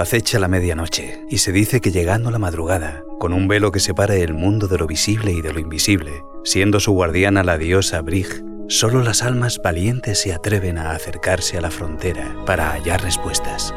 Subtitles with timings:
[0.00, 4.22] Acecha la medianoche y se dice que llegando la madrugada, con un velo que separe
[4.22, 8.42] el mundo de lo visible y de lo invisible, siendo su guardiana la diosa Brig,
[8.68, 13.74] solo las almas valientes se atreven a acercarse a la frontera para hallar respuestas.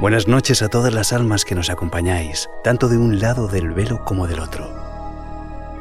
[0.00, 4.04] Buenas noches a todas las almas que nos acompañáis, tanto de un lado del velo
[4.04, 4.68] como del otro.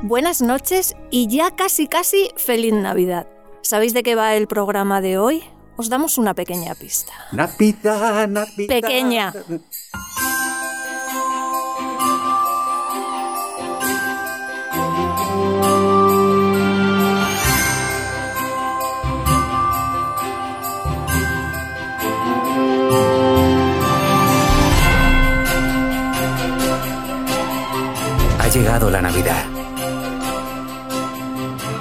[0.04, 3.26] Buenas noches y ya casi casi feliz Navidad.
[3.64, 5.44] ¿Sabéis de qué va el programa de hoy?
[5.78, 7.12] Os damos una pequeña pista.
[7.34, 8.68] Navidad, Navidad.
[8.68, 9.34] Pequeña.
[28.40, 29.44] Ha llegado la Navidad.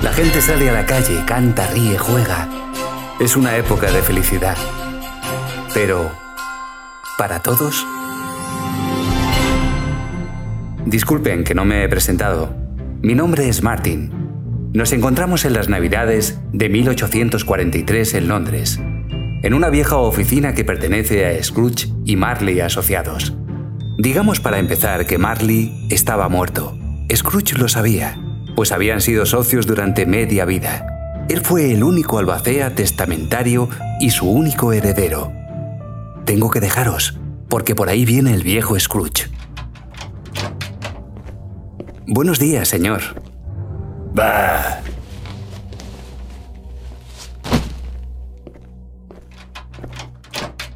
[0.02, 2.63] La gente sale a la calle, canta, ríe, juega.
[3.20, 4.56] Es una época de felicidad.
[5.72, 6.10] Pero,
[7.16, 7.86] ¿para todos?
[10.84, 12.52] Disculpen que no me he presentado.
[13.02, 14.10] Mi nombre es Martin.
[14.74, 21.24] Nos encontramos en las Navidades de 1843 en Londres, en una vieja oficina que pertenece
[21.24, 23.32] a Scrooge y Marley Asociados.
[23.96, 26.76] Digamos para empezar que Marley estaba muerto.
[27.14, 28.18] Scrooge lo sabía,
[28.56, 30.93] pues habían sido socios durante media vida.
[31.28, 35.32] Él fue el único albacea testamentario y su único heredero.
[36.26, 39.30] Tengo que dejaros, porque por ahí viene el viejo Scrooge.
[42.06, 43.00] Buenos días, señor.
[44.12, 44.80] Bah.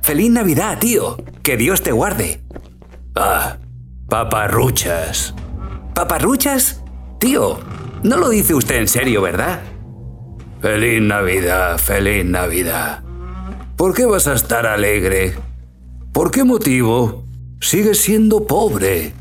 [0.00, 1.18] ¡Feliz Navidad, tío!
[1.42, 2.42] ¡Que Dios te guarde!
[3.14, 3.58] Ah,
[4.08, 5.34] paparruchas.
[5.94, 6.82] ¿Paparruchas?
[7.20, 7.60] Tío,
[8.02, 9.60] no lo dice usted en serio, ¿verdad?
[10.60, 13.04] Feliz Navidad, feliz Navidad.
[13.76, 15.36] ¿Por qué vas a estar alegre?
[16.12, 17.24] ¿Por qué motivo?
[17.60, 19.12] Sigues siendo pobre.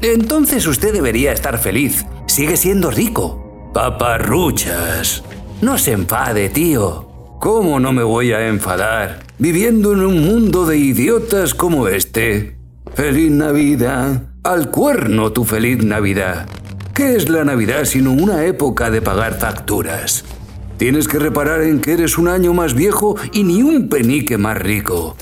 [0.00, 2.06] Entonces usted debería estar feliz.
[2.24, 3.70] Sigue siendo rico.
[3.74, 5.22] Paparruchas.
[5.60, 7.06] No se enfade, tío.
[7.40, 12.56] ¿Cómo no me voy a enfadar viviendo en un mundo de idiotas como este?
[12.94, 14.22] Feliz Navidad.
[14.44, 16.48] Al cuerno tu feliz Navidad.
[16.94, 20.24] ¿Qué es la Navidad sino una época de pagar facturas?
[20.78, 24.56] Tienes que reparar en que eres un año más viejo y ni un penique más
[24.56, 25.16] rico.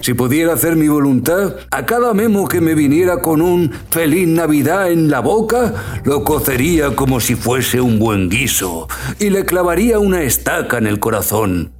[0.00, 4.90] Si pudiera hacer mi voluntad, a cada memo que me viniera con un feliz Navidad
[4.90, 8.88] en la boca, lo cocería como si fuese un buen guiso
[9.20, 11.72] y le clavaría una estaca en el corazón.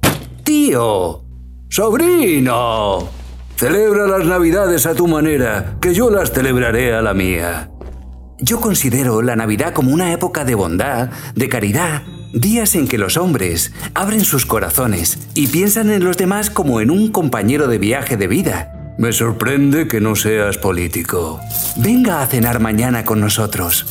[0.43, 1.23] ¡Tío!
[1.69, 3.09] ¡Sobrino!
[3.57, 7.69] Celebra las Navidades a tu manera, que yo las celebraré a la mía.
[8.39, 12.03] Yo considero la Navidad como una época de bondad, de caridad,
[12.33, 16.91] días en que los hombres abren sus corazones y piensan en los demás como en
[16.91, 18.95] un compañero de viaje de vida.
[18.97, 21.39] Me sorprende que no seas político.
[21.77, 23.85] Venga a cenar mañana con nosotros.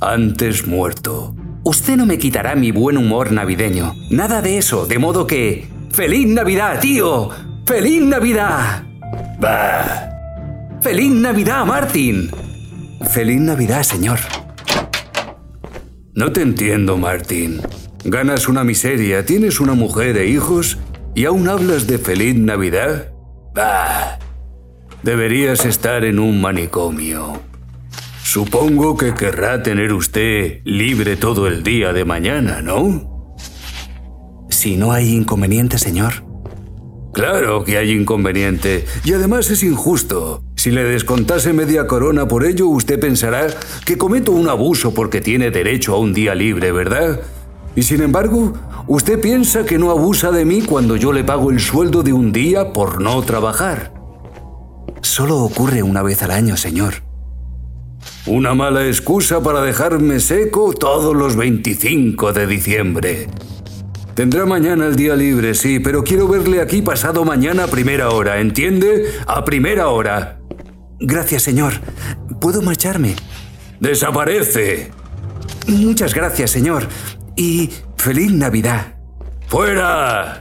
[0.00, 1.34] Antes muerto.
[1.64, 3.94] Usted no me quitará mi buen humor navideño.
[4.10, 5.68] Nada de eso, de modo que...
[5.90, 7.30] ¡Feliz Navidad, tío!
[7.66, 8.84] ¡Feliz Navidad!
[9.40, 10.08] Bah.
[10.80, 12.30] ¡Feliz Navidad, Martín!
[13.10, 14.20] Feliz Navidad, señor.
[16.18, 17.60] No te entiendo, Martín.
[18.04, 20.76] Ganas una miseria, tienes una mujer e hijos
[21.14, 23.12] y aún hablas de feliz Navidad.
[23.54, 24.18] Bah.
[25.04, 27.40] Deberías estar en un manicomio.
[28.24, 33.36] Supongo que querrá tener usted libre todo el día de mañana, ¿no?
[34.50, 36.24] Si no hay inconveniente, señor.
[37.14, 40.42] Claro que hay inconveniente, y además es injusto.
[40.68, 43.46] Si le descontase media corona por ello, usted pensará
[43.86, 47.20] que cometo un abuso porque tiene derecho a un día libre, ¿verdad?
[47.74, 48.52] Y sin embargo,
[48.86, 52.32] usted piensa que no abusa de mí cuando yo le pago el sueldo de un
[52.32, 53.94] día por no trabajar.
[55.00, 56.96] Solo ocurre una vez al año, señor.
[58.26, 63.26] Una mala excusa para dejarme seco todos los 25 de diciembre.
[64.18, 68.40] Tendrá mañana el día libre, sí, pero quiero verle aquí pasado mañana a primera hora,
[68.40, 69.12] ¿entiende?
[69.28, 70.40] A primera hora.
[70.98, 71.74] Gracias, señor.
[72.40, 73.14] ¿Puedo marcharme?
[73.78, 74.90] ¡Desaparece!
[75.68, 76.88] Muchas gracias, señor.
[77.36, 78.96] Y feliz Navidad.
[79.46, 80.40] ¡Fuera!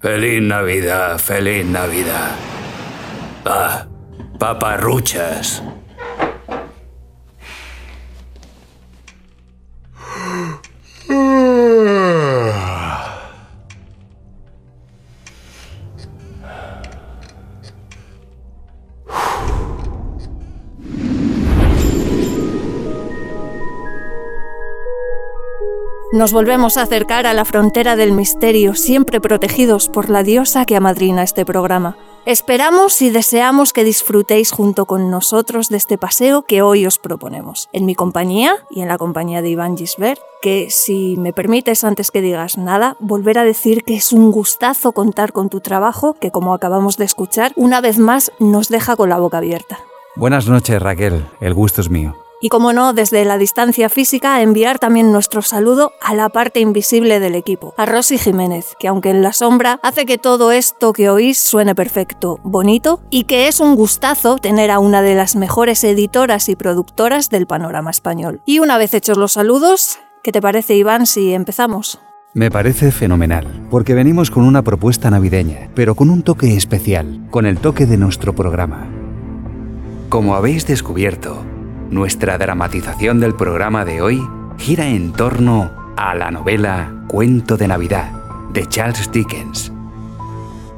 [0.00, 2.36] Feliz Navidad, feliz Navidad.
[3.44, 3.88] Ah,
[4.38, 5.60] paparruchas.
[26.14, 30.76] Nos volvemos a acercar a la frontera del misterio, siempre protegidos por la diosa que
[30.76, 31.96] amadrina este programa.
[32.26, 37.68] Esperamos y deseamos que disfrutéis junto con nosotros de este paseo que hoy os proponemos,
[37.74, 42.10] en mi compañía y en la compañía de Iván Gisbert, que si me permites antes
[42.10, 46.30] que digas nada, volver a decir que es un gustazo contar con tu trabajo, que
[46.30, 49.80] como acabamos de escuchar, una vez más nos deja con la boca abierta.
[50.16, 52.23] Buenas noches Raquel, el gusto es mío.
[52.44, 57.18] Y como no, desde la distancia física, enviar también nuestro saludo a la parte invisible
[57.18, 61.08] del equipo, a Rosy Jiménez, que aunque en la sombra hace que todo esto que
[61.08, 65.82] oís suene perfecto, bonito, y que es un gustazo tener a una de las mejores
[65.84, 68.42] editoras y productoras del panorama español.
[68.44, 71.98] Y una vez hechos los saludos, ¿qué te parece Iván si empezamos?
[72.34, 77.46] Me parece fenomenal, porque venimos con una propuesta navideña, pero con un toque especial, con
[77.46, 78.86] el toque de nuestro programa.
[80.10, 81.42] Como habéis descubierto,
[81.94, 84.20] nuestra dramatización del programa de hoy
[84.58, 88.10] gira en torno a la novela Cuento de Navidad
[88.52, 89.72] de Charles Dickens.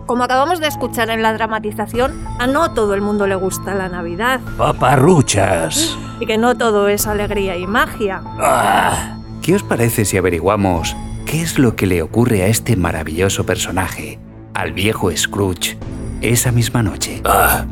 [0.05, 3.89] Como acabamos de escuchar en la dramatización, a no todo el mundo le gusta la
[3.89, 4.41] Navidad.
[4.57, 5.99] Paparruchas.
[6.21, 8.21] Y que no todo es alegría y magia.
[8.39, 9.17] Ah.
[9.43, 14.19] ¿Qué os parece si averiguamos qué es lo que le ocurre a este maravilloso personaje,
[14.55, 15.79] al viejo Scrooge,
[16.21, 17.23] esa misma noche?
[17.25, 17.65] Ah,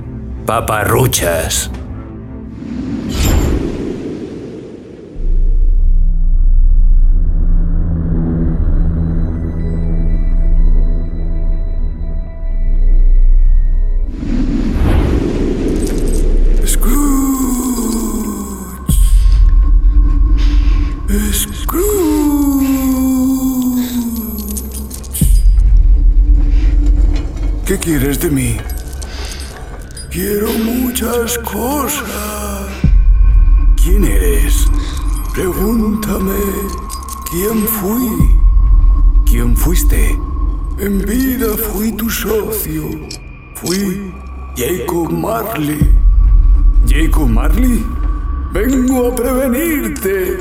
[0.47, 1.71] paparruchas.
[27.85, 28.57] Quieres de mí?
[30.11, 32.67] Quiero muchas cosas.
[33.77, 34.67] ¿Quién eres?
[35.35, 36.41] Pregúntame
[37.31, 38.09] quién fui.
[39.27, 40.19] ¿Quién fuiste?
[40.79, 42.85] En vida fui tu socio.
[43.57, 44.15] Fui
[44.57, 45.95] Jacob Marley.
[46.89, 47.85] ¿Jacob Marley?
[48.53, 50.39] Vengo a prevenirte.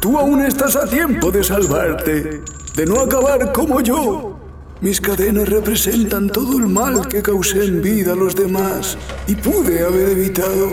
[0.00, 2.44] Tú aún estás a tiempo de salvarte,
[2.76, 4.35] de no acabar como yo.
[4.82, 9.82] Mis cadenas representan todo el mal que causé en vida a los demás y pude
[9.82, 10.70] haber evitado.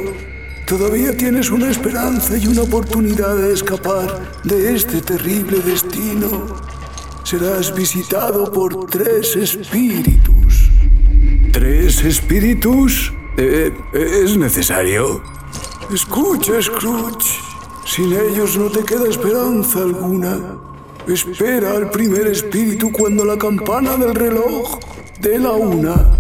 [0.68, 6.48] Todavía tienes una esperanza y una oportunidad de escapar de este terrible destino.
[7.24, 10.70] Serás visitado por tres espíritus.
[11.54, 13.14] ¿Tres espíritus?
[13.38, 15.24] Eh, ¿Es necesario?
[15.94, 17.40] Escucha, Scrooge.
[17.86, 20.73] Sin ellos no te queda esperanza alguna.
[21.08, 24.80] Espera al primer espíritu cuando la campana del reloj
[25.20, 26.12] dé la una.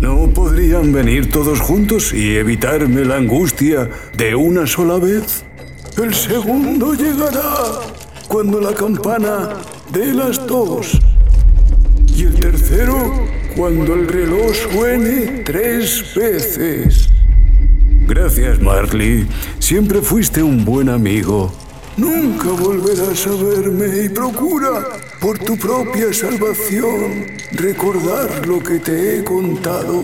[0.00, 5.44] ¿No podrían venir todos juntos y evitarme la angustia de una sola vez?
[6.02, 7.80] El segundo llegará
[8.28, 9.50] cuando la campana
[9.92, 10.98] dé las dos.
[12.16, 17.10] Y el tercero cuando el reloj suene tres veces.
[18.08, 19.28] Gracias, Marley.
[19.58, 21.52] Siempre fuiste un buen amigo.
[21.96, 24.88] Nunca volverás a verme y procura,
[25.20, 30.02] por tu propia salvación, recordar lo que te he contado.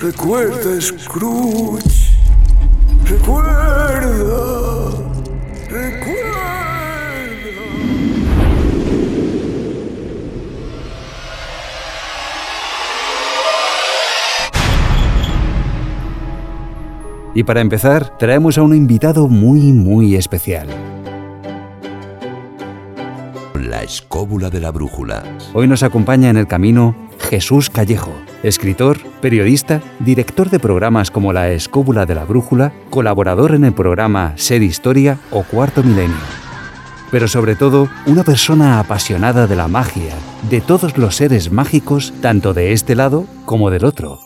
[0.00, 2.12] Recuerda, Scrooge.
[3.04, 4.02] Recuerda.
[5.70, 6.22] Recuerda.
[17.34, 20.68] Y para empezar, traemos a un invitado muy, muy especial.
[23.82, 25.24] La escóbula de la brújula.
[25.54, 28.12] Hoy nos acompaña en el camino Jesús Callejo,
[28.44, 34.34] escritor, periodista, director de programas como La Escóbula de la Brújula, colaborador en el programa
[34.36, 36.14] Ser Historia o Cuarto Milenio.
[37.10, 40.14] Pero sobre todo, una persona apasionada de la magia,
[40.48, 44.20] de todos los seres mágicos, tanto de este lado como del otro.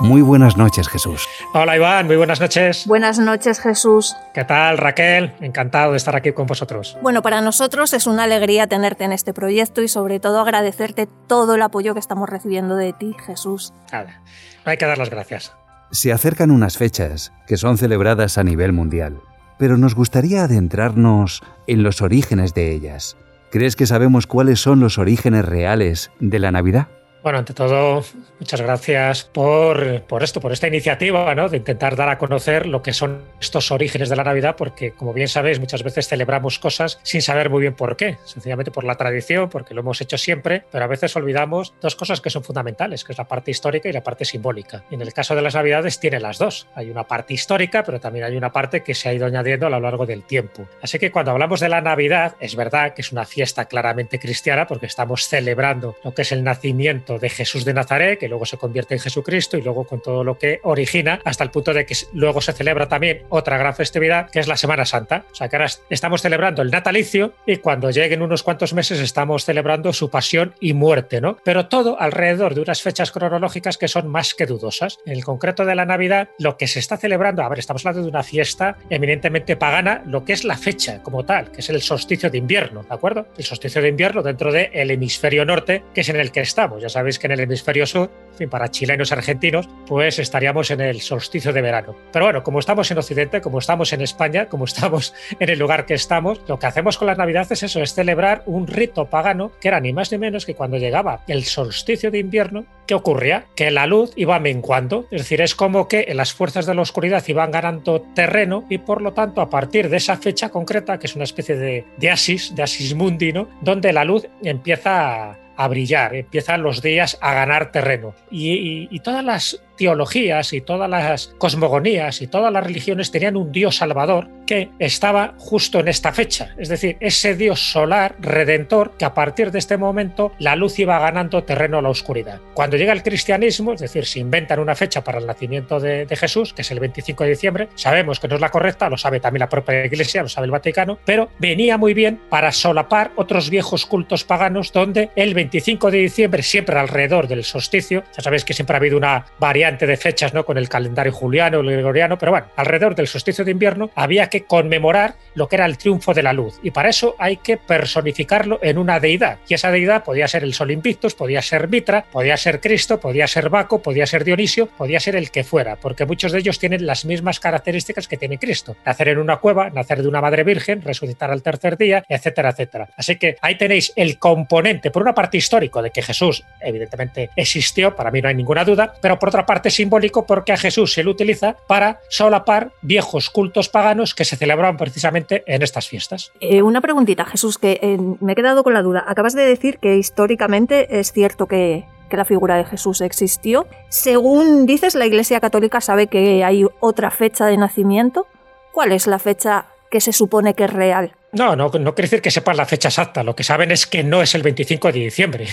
[0.00, 1.26] Muy buenas noches, Jesús.
[1.52, 2.86] Hola Iván, muy buenas noches.
[2.86, 4.14] Buenas noches, Jesús.
[4.32, 5.34] ¿Qué tal, Raquel?
[5.40, 6.96] Encantado de estar aquí con vosotros.
[7.02, 11.56] Bueno, para nosotros es una alegría tenerte en este proyecto y sobre todo agradecerte todo
[11.56, 13.72] el apoyo que estamos recibiendo de ti, Jesús.
[13.92, 14.22] Nada,
[14.64, 15.52] no hay que dar las gracias.
[15.90, 19.18] Se acercan unas fechas que son celebradas a nivel mundial,
[19.58, 23.16] pero nos gustaría adentrarnos en los orígenes de ellas.
[23.50, 26.88] ¿Crees que sabemos cuáles son los orígenes reales de la Navidad?
[27.20, 28.04] Bueno, ante todo,
[28.38, 31.48] muchas gracias por, por, esto, por esta iniciativa, ¿no?
[31.48, 35.12] De intentar dar a conocer lo que son estos orígenes de la Navidad, porque como
[35.12, 38.94] bien sabéis, muchas veces celebramos cosas sin saber muy bien por qué, sencillamente por la
[38.94, 43.02] tradición, porque lo hemos hecho siempre, pero a veces olvidamos dos cosas que son fundamentales,
[43.02, 44.84] que es la parte histórica y la parte simbólica.
[44.88, 46.68] Y en el caso de las Navidades tiene las dos.
[46.76, 49.70] Hay una parte histórica, pero también hay una parte que se ha ido añadiendo a
[49.70, 50.68] lo largo del tiempo.
[50.82, 54.68] Así que cuando hablamos de la Navidad, es verdad que es una fiesta claramente cristiana,
[54.68, 58.58] porque estamos celebrando lo que es el nacimiento de Jesús de Nazaret, que luego se
[58.58, 61.96] convierte en Jesucristo y luego con todo lo que origina, hasta el punto de que
[62.12, 65.24] luego se celebra también otra gran festividad, que es la Semana Santa.
[65.30, 69.44] O sea que ahora estamos celebrando el natalicio y cuando lleguen unos cuantos meses estamos
[69.44, 71.38] celebrando su pasión y muerte, ¿no?
[71.44, 74.98] Pero todo alrededor de unas fechas cronológicas que son más que dudosas.
[75.06, 78.02] En el concreto de la Navidad, lo que se está celebrando, a ver, estamos hablando
[78.02, 81.80] de una fiesta eminentemente pagana, lo que es la fecha como tal, que es el
[81.82, 83.26] solsticio de invierno, ¿de acuerdo?
[83.36, 86.82] El solsticio de invierno dentro del hemisferio norte, que es en el que estamos.
[86.82, 88.10] Ya sabéis que en el hemisferio sur,
[88.50, 91.94] para chilenos y argentinos, pues estaríamos en el solsticio de verano.
[92.12, 95.86] Pero bueno, como estamos en Occidente, como estamos en España, como estamos en el lugar
[95.86, 99.52] que estamos, lo que hacemos con las Navidades es eso, es celebrar un rito pagano
[99.60, 103.46] que era ni más ni menos que cuando llegaba el solsticio de invierno, ¿qué ocurría?
[103.54, 107.22] Que la luz iba menguando, es decir, es como que las fuerzas de la oscuridad
[107.28, 111.14] iban ganando terreno y por lo tanto a partir de esa fecha concreta, que es
[111.14, 113.28] una especie de, asis, de asis mundi,
[113.60, 118.14] donde la luz empieza a a brillar, empiezan los días a ganar terreno.
[118.30, 123.52] Y, y, todas las teologías y todas las cosmogonías y todas las religiones tenían un
[123.52, 126.54] Dios salvador que estaba justo en esta fecha.
[126.58, 130.98] Es decir, ese Dios solar, redentor, que a partir de este momento la luz iba
[130.98, 132.40] ganando terreno a la oscuridad.
[132.54, 136.16] Cuando llega el cristianismo, es decir, se inventan una fecha para el nacimiento de, de
[136.16, 139.20] Jesús, que es el 25 de diciembre, sabemos que no es la correcta, lo sabe
[139.20, 143.50] también la propia Iglesia, lo sabe el Vaticano, pero venía muy bien para solapar otros
[143.50, 148.54] viejos cultos paganos donde el 25 de diciembre, siempre alrededor del solsticio, ya sabéis que
[148.54, 150.44] siempre ha habido una variante de fechas ¿no?
[150.44, 154.44] con el calendario juliano, el gregoriano, pero bueno, alrededor del solsticio de invierno había que
[154.44, 158.58] conmemorar lo que era el triunfo de la luz y para eso hay que personificarlo
[158.62, 162.36] en una deidad y esa deidad podía ser el Sol Invictus, podía ser Mitra, podía
[162.36, 166.32] ser Cristo, podía ser Baco, podía ser Dionisio, podía ser el que fuera, porque muchos
[166.32, 170.08] de ellos tienen las mismas características que tiene Cristo, nacer en una cueva, nacer de
[170.08, 172.88] una madre virgen, resucitar al tercer día, etcétera, etcétera.
[172.96, 177.94] Así que ahí tenéis el componente, por una parte histórico, de que Jesús evidentemente existió,
[177.94, 181.04] para mí no hay ninguna duda, pero por otra parte simbólico porque a Jesús se
[181.04, 186.32] le utiliza para solapar viejos cultos paganos que se celebraban precisamente en estas fiestas.
[186.40, 189.04] Eh, una preguntita, Jesús, que eh, me he quedado con la duda.
[189.06, 193.66] Acabas de decir que históricamente es cierto que, que la figura de Jesús existió.
[193.88, 198.26] Según dices, la Iglesia Católica sabe que hay otra fecha de nacimiento.
[198.72, 201.12] ¿Cuál es la fecha que se supone que es real?
[201.32, 203.22] No, no, no quiere decir que sepan la fecha exacta.
[203.22, 205.46] Lo que saben es que no es el 25 de diciembre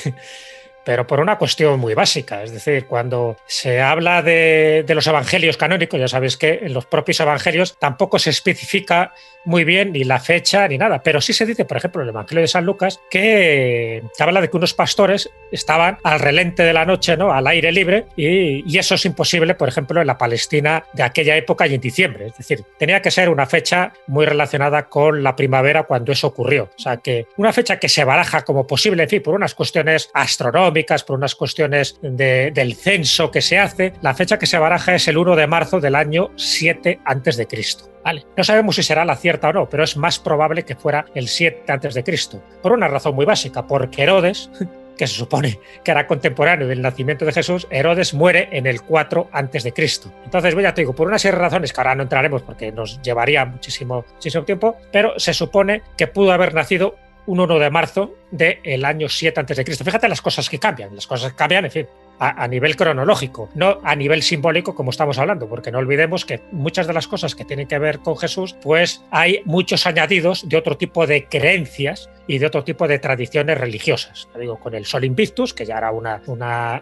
[0.85, 2.43] pero por una cuestión muy básica.
[2.43, 7.19] Es decir, cuando se habla de, los evangelios canónicos, ya sabéis que en los propios
[7.19, 9.13] evangelios tampoco se especifica
[9.45, 12.13] muy bien ni la fecha ni nada, pero sí se dice, por ejemplo, en el
[12.13, 16.85] Evangelio de San Lucas, que, habla de que unos pastores estaban al relente de la
[16.85, 17.31] noche, ¿no?
[17.31, 21.35] al aire libre, y, y, eso es imposible, por ejemplo, en la Palestina de aquella
[21.37, 22.27] época y en diciembre.
[22.27, 26.69] Es decir, tenía que ser una fecha muy relacionada con la primavera cuando eso ocurrió.
[26.75, 30.09] O sea, que una fecha que se baraja como posible, en fin, por unas cuestiones
[30.13, 34.95] astronómicas, por unas cuestiones de, del censo que se hace, la fecha que se baraja
[34.95, 37.94] es el 1 de marzo del año 7 antes de Cristo.
[38.37, 41.27] No sabemos si será la cierta o no, pero es más probable que fuera el
[41.27, 44.49] 7 antes de Cristo, por una razón muy básica, porque Herodes,
[44.97, 49.29] que se supone que era contemporáneo del nacimiento de Jesús, Herodes muere en el 4
[49.31, 50.11] antes de Cristo.
[50.23, 52.71] Entonces, voy ya te digo, por una serie de razones que ahora no entraremos porque
[52.71, 56.95] nos llevaría muchísimo, muchísimo tiempo, pero se supone que pudo haber nacido
[57.25, 59.83] un 1 de marzo del año 7 a.C.
[59.83, 61.87] Fíjate las cosas que cambian, las cosas que cambian, en fin,
[62.19, 66.87] a, nivel cronológico, no a nivel simbólico como estamos hablando, porque no olvidemos que muchas
[66.87, 70.77] de las cosas que tienen que ver con Jesús, pues hay muchos añadidos de otro
[70.77, 74.27] tipo de creencias y de otro tipo de tradiciones religiosas.
[74.39, 76.21] digo, con el Sol Invictus, que ya era una,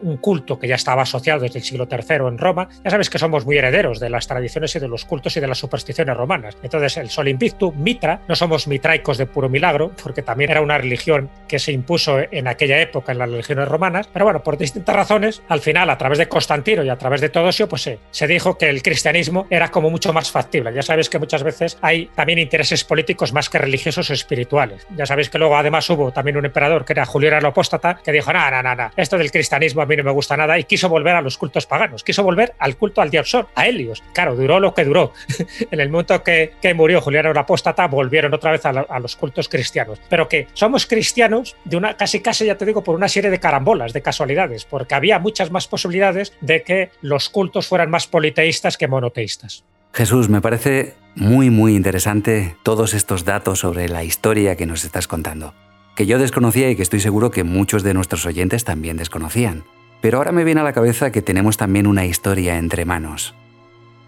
[0.01, 2.69] un culto que ya estaba asociado desde el siglo III en Roma.
[2.83, 5.47] Ya sabes que somos muy herederos de las tradiciones y de los cultos y de
[5.47, 6.57] las supersticiones romanas.
[6.63, 10.77] Entonces, el Sol Invictus, Mitra, no somos mitraicos de puro milagro, porque también era una
[10.77, 14.95] religión que se impuso en aquella época en las religiones romanas, pero bueno, por distintas
[14.95, 18.27] razones al final, a través de Constantino y a través de todo eso, pues se
[18.27, 20.74] dijo que el cristianismo era como mucho más factible.
[20.74, 24.88] Ya sabéis que muchas veces hay también intereses políticos más que religiosos o espirituales.
[24.96, 28.12] Ya sabéis que luego además hubo también un emperador que era Julián el Apóstata, que
[28.12, 30.89] dijo, nada, nada, nada, esto del cristianismo a mí no me gusta nada y quiso
[30.89, 33.24] volver a los cultos paganos, quiso volver al culto al dios
[33.56, 34.03] a Helios.
[34.13, 35.13] Claro, duró lo que duró.
[35.72, 39.15] en el momento que, que murió Julián el Apóstata, volvieron otra vez a, a, los
[39.15, 40.00] cultos cristianos.
[40.10, 43.39] Pero que somos cristianos de una, casi casi, ya te digo, por una serie de
[43.39, 48.88] carambolas, de casualidades, porque muchas más posibilidades de que los cultos fueran más politeístas que
[48.88, 49.63] monoteístas.
[49.93, 55.08] Jesús, me parece muy, muy interesante todos estos datos sobre la historia que nos estás
[55.08, 55.53] contando,
[55.96, 59.63] que yo desconocía y que estoy seguro que muchos de nuestros oyentes también desconocían.
[60.01, 63.36] Pero ahora me viene a la cabeza que tenemos también una historia entre manos.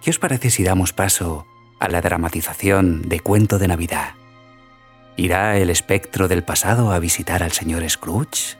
[0.02, 1.46] ¿Qué os parece si damos paso
[1.80, 4.16] a la dramatización de Cuento de Navidad?
[5.18, 8.58] ¿Irá el espectro del pasado a visitar al señor Scrooge?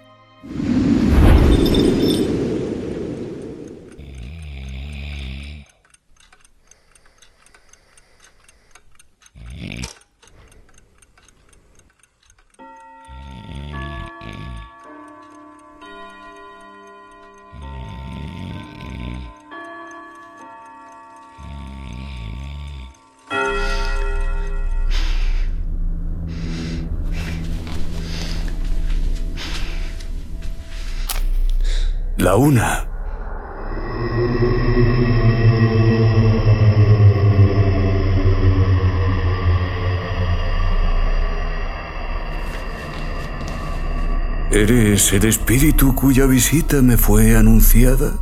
[32.26, 32.88] La una.
[44.50, 48.14] ¿Eres el espíritu cuya visita me fue anunciada?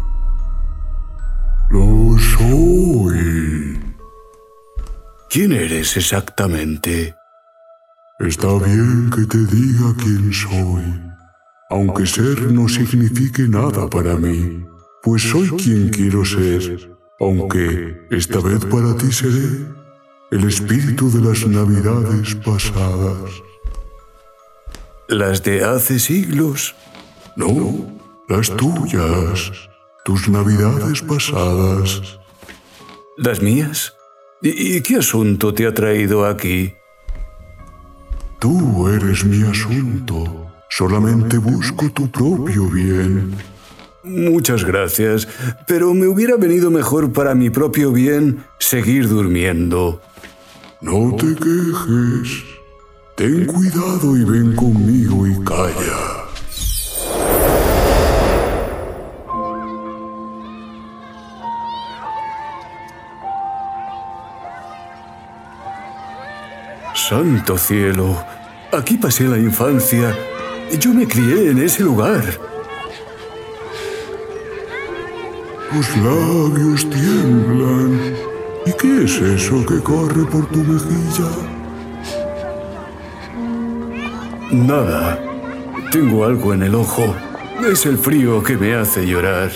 [1.70, 3.80] Lo soy.
[5.30, 7.16] ¿Quién eres exactamente?
[8.20, 11.13] Está bien que te diga quién soy,
[11.74, 14.64] aunque ser no signifique nada para mí,
[15.02, 19.66] pues soy quien quiero ser, aunque esta vez para ti seré
[20.30, 23.32] el espíritu de las navidades pasadas.
[25.08, 26.76] ¿Las de hace siglos?
[27.36, 27.50] No,
[28.30, 29.52] las tuyas,
[30.06, 32.20] tus navidades pasadas.
[33.18, 33.96] ¿Las mías?
[34.44, 36.76] ¿Y, qué asunto te ha traído aquí?
[38.40, 40.43] Tú eres mi asunto.
[40.76, 43.36] Solamente busco tu propio bien.
[44.04, 45.28] Muchas gracias,
[45.68, 50.02] pero me hubiera venido mejor para mi propio bien seguir durmiendo.
[50.82, 52.44] No te quejes.
[53.16, 56.24] Ten cuidado y ven conmigo y calla.
[66.96, 68.18] Santo cielo,
[68.72, 70.18] aquí pasé la infancia.
[70.80, 72.24] Yo me crié en ese lugar.
[75.72, 78.16] Tus labios tiemblan.
[78.66, 81.30] ¿Y qué es eso que corre por tu mejilla?
[84.52, 85.20] Nada.
[85.92, 87.16] Tengo algo en el ojo.
[87.70, 89.52] Es el frío que me hace llorar.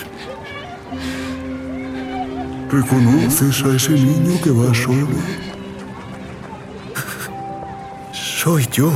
[2.70, 5.08] ¿Reconoces a ese niño que va solo?
[8.12, 8.92] Soy yo.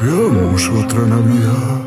[0.00, 1.82] Veamos otra Navidad.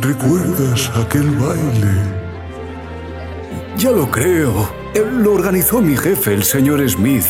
[0.00, 1.62] ¿Recuerdas aquel baile?
[3.78, 4.68] Ya lo creo.
[4.94, 7.24] Lo organizó mi jefe, el señor Smith.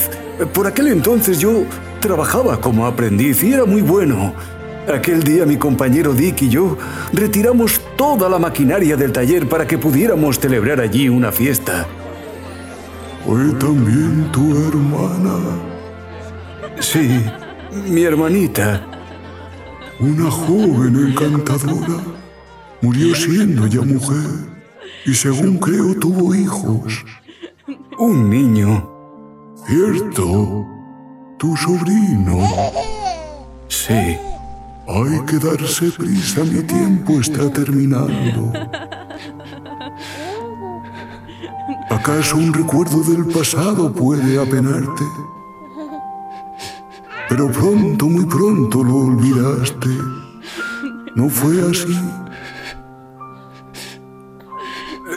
[0.53, 1.63] Por aquel entonces yo
[2.01, 4.35] trabajaba como aprendiz y era muy bueno.
[4.93, 6.77] Aquel día mi compañero Dick y yo
[7.13, 11.87] retiramos toda la maquinaria del taller para que pudiéramos celebrar allí una fiesta.
[13.25, 15.37] ¿Fue también tu hermana?
[16.81, 17.25] Sí,
[17.87, 18.85] mi hermanita.
[20.01, 21.99] Una joven encantadora.
[22.81, 24.31] Murió siendo ya mujer
[25.07, 27.05] y según creo tuvo hijos.
[27.99, 28.91] Un niño.
[29.65, 30.67] Cierto.
[31.39, 32.37] Tu sobrino.
[33.69, 34.19] Sí.
[34.89, 38.53] Hay que darse prisa, mi tiempo está terminando.
[41.91, 45.05] ¿Acaso un recuerdo del pasado puede apenarte?
[47.29, 49.89] Pero pronto, muy pronto lo olvidaste.
[51.15, 51.97] ¿No fue así?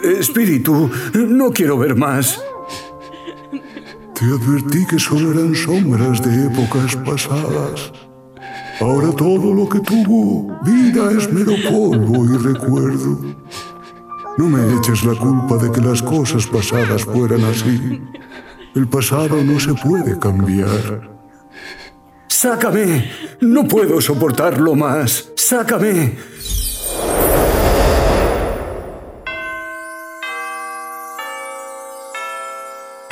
[0.02, 2.40] Espíritu, no quiero ver más.
[4.14, 7.92] Te advertí que solo eran sombras de épocas pasadas.
[8.80, 13.18] Ahora todo lo que tuvo vida es mero polvo y recuerdo.
[14.36, 18.02] No me eches la culpa de que las cosas pasadas fueran así.
[18.74, 21.10] El pasado no se puede cambiar.
[22.28, 23.10] ¡Sácame!
[23.40, 25.30] No puedo soportarlo más.
[25.36, 26.35] ¡Sácame!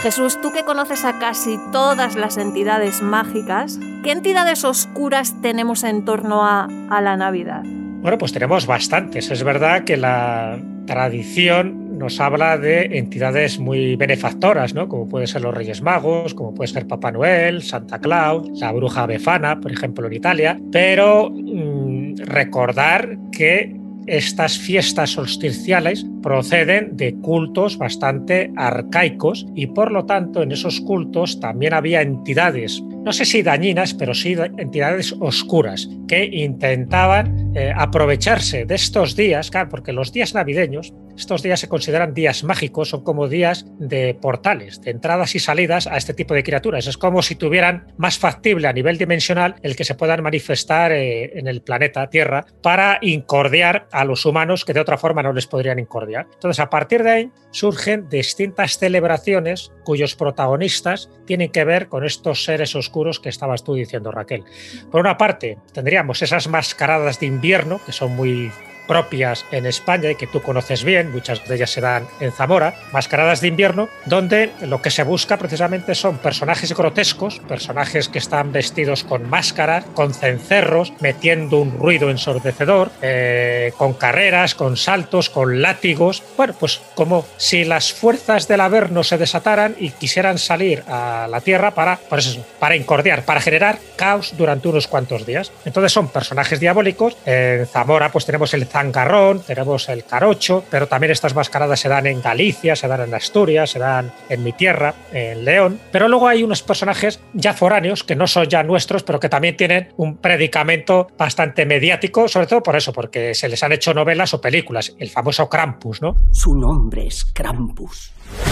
[0.05, 6.05] Jesús, tú que conoces a casi todas las entidades mágicas, ¿qué entidades oscuras tenemos en
[6.05, 7.63] torno a, la Navidad?
[8.03, 9.31] Bueno, pues tenemos bastantes.
[9.31, 14.91] Es verdad que la tradición nos habla de entidades muy benefactoras, ¿no?
[14.91, 19.07] Como pueden ser los Reyes Magos, como puede ser Papá Noel, Santa Claus, la bruja
[19.07, 20.61] Befana, por ejemplo, en Italia.
[20.71, 30.05] Pero mm, recordar que estas fiestas solsticiales proceden de cultos bastante arcaicos y por lo
[30.07, 35.91] tanto en esos cultos también había entidades, no sé si dañinas, pero sí entidades oscuras
[36.09, 42.15] que intentaban eh, aprovecharse de estos días, porque los días navideños, estos días se consideran
[42.15, 46.43] días mágicos, son como días de portales, de entradas y salidas a este tipo de
[46.43, 46.87] criaturas.
[46.87, 51.39] Es como si tuvieran más factible a nivel dimensional el que se puedan manifestar eh,
[51.39, 55.47] en el planeta Tierra para incordiar a los humanos que de otra forma no les
[55.47, 56.27] podrían incordiar.
[56.33, 62.45] Entonces, a partir de ahí surgen distintas celebraciones cuyos protagonistas tienen que ver con estos
[62.45, 64.45] seres oscuros que estabas tú diciendo, Raquel.
[64.91, 68.53] Por una parte, tendríamos esas mascaradas de invierno, que son muy
[68.87, 72.75] propias en España y que tú conoces bien, muchas de ellas se dan en Zamora,
[72.93, 78.53] Mascaradas de invierno, donde lo que se busca precisamente son personajes grotescos, personajes que están
[78.53, 85.63] vestidos con máscaras, con cencerros, metiendo un ruido ensordecedor, eh, con carreras, con saltos, con
[85.63, 86.23] látigos.
[86.37, 91.41] Bueno, pues como si las fuerzas del Averno se desataran y quisieran salir a la
[91.41, 95.53] Tierra para, eso, para incordiar, para generar caos durante unos cuantos días.
[95.65, 97.17] Entonces son personajes diabólicos.
[97.27, 102.09] En Zamora pues tenemos el zangarrón, tenemos el carocho, pero también estas mascaradas se dan
[102.09, 105.79] en Galicia, se dan en Asturias, se dan en mi tierra, en León.
[105.93, 109.57] Pero luego hay unos personajes ya foráneos que no son ya nuestros, pero que también
[109.57, 114.35] tienen un predicamento bastante mediático, sobre todo por eso, porque se les han hecho novelas
[114.35, 116.17] o películas, el famoso Krampus, ¿no?
[116.33, 118.11] Su nombre es Krampus,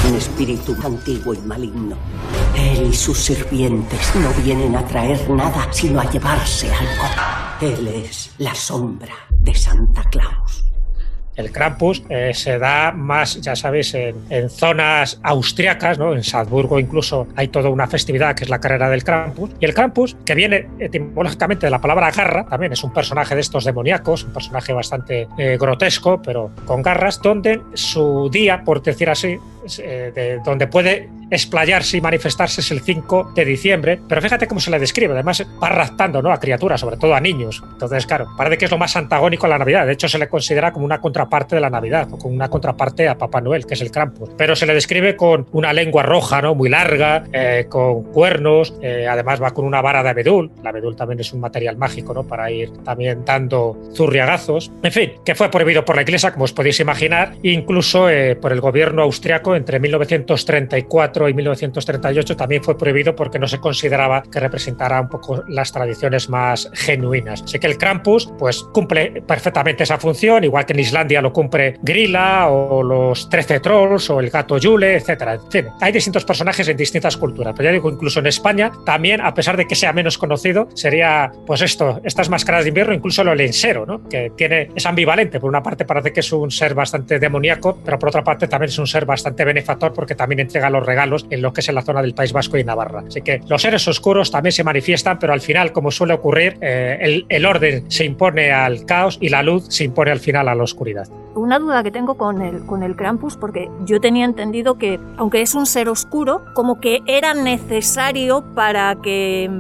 [0.09, 1.97] un espíritu antiguo y maligno.
[2.57, 7.05] Él y sus sirvientes no vienen a traer nada, sino a llevarse algo.
[7.61, 10.72] Él es la sombra de Santa Claus.
[11.37, 16.15] El Krampus eh, se da más, ya sabéis, en, zonas austriacas, ¿no?
[16.15, 19.51] en Salzburgo incluso hay toda una festividad que es la carrera del Krampus.
[19.59, 23.41] Y el Krampus, que viene etimológicamente de la palabra garra, también es un personaje de
[23.41, 29.09] estos demoníacos, un personaje bastante eh, grotesco, pero con garras, donde su día, por decir
[29.09, 29.39] así,
[29.79, 34.61] eh, de donde puede explayarse y manifestarse es el 5 de diciembre, pero fíjate cómo
[34.61, 36.31] se le describe, además va raptando ¿no?
[36.31, 37.63] a criaturas, sobre todo a niños.
[37.73, 40.29] Entonces, claro, parece que es lo más antagónico a la Navidad, de hecho se le
[40.29, 43.75] considera como una contraparte de la Navidad, o como una contraparte a Papá Noel, que
[43.75, 46.55] es el Krampus, pero se le describe con una lengua roja, ¿no?
[46.55, 50.95] muy larga, eh, con cuernos, eh, además va con una vara de abedul, la abedul
[50.97, 52.25] también es un material mágico ¿no?
[52.25, 56.53] para ir también dando zurriagazos, en fin, que fue prohibido por la Iglesia, como os
[56.53, 58.09] podéis imaginar, incluso
[58.41, 64.23] por el gobierno austriaco entre 1934 y 1938 también fue prohibido porque no se consideraba
[64.23, 67.43] que representara un poco las tradiciones más genuinas.
[67.43, 71.79] Así que el Krampus pues cumple perfectamente esa función, igual que en Islandia lo cumple
[71.83, 75.35] Grilla o los 13 trolls o el gato Yule, etcétera.
[75.35, 79.21] En fin, hay distintos personajes en distintas culturas, pero ya digo, incluso en España también,
[79.21, 83.25] a pesar de que sea menos conocido, sería pues esto, estas máscaras de invierno, incluso
[83.25, 84.09] lo lensero, ¿no?
[84.09, 85.41] que tiene, es ambivalente.
[85.41, 88.71] Por una parte parece que es un ser bastante demoníaco, pero por otra parte también
[88.71, 91.75] es un ser bastante benefactor porque también entrega los regalos en lo que es en
[91.75, 93.05] la zona del País Vasco y Navarra.
[93.07, 97.25] Así que los seres oscuros también se manifiestan, pero al final, como suele ocurrir, eh,
[97.29, 100.63] el, orden se impone al caos y la luz se impone al final a la
[100.63, 101.09] oscuridad.
[101.35, 105.43] Una duda que tengo con el, con el Krampus, porque yo tenía entendido que, aunque
[105.43, 109.51] es un ser oscuro, como que era necesario para que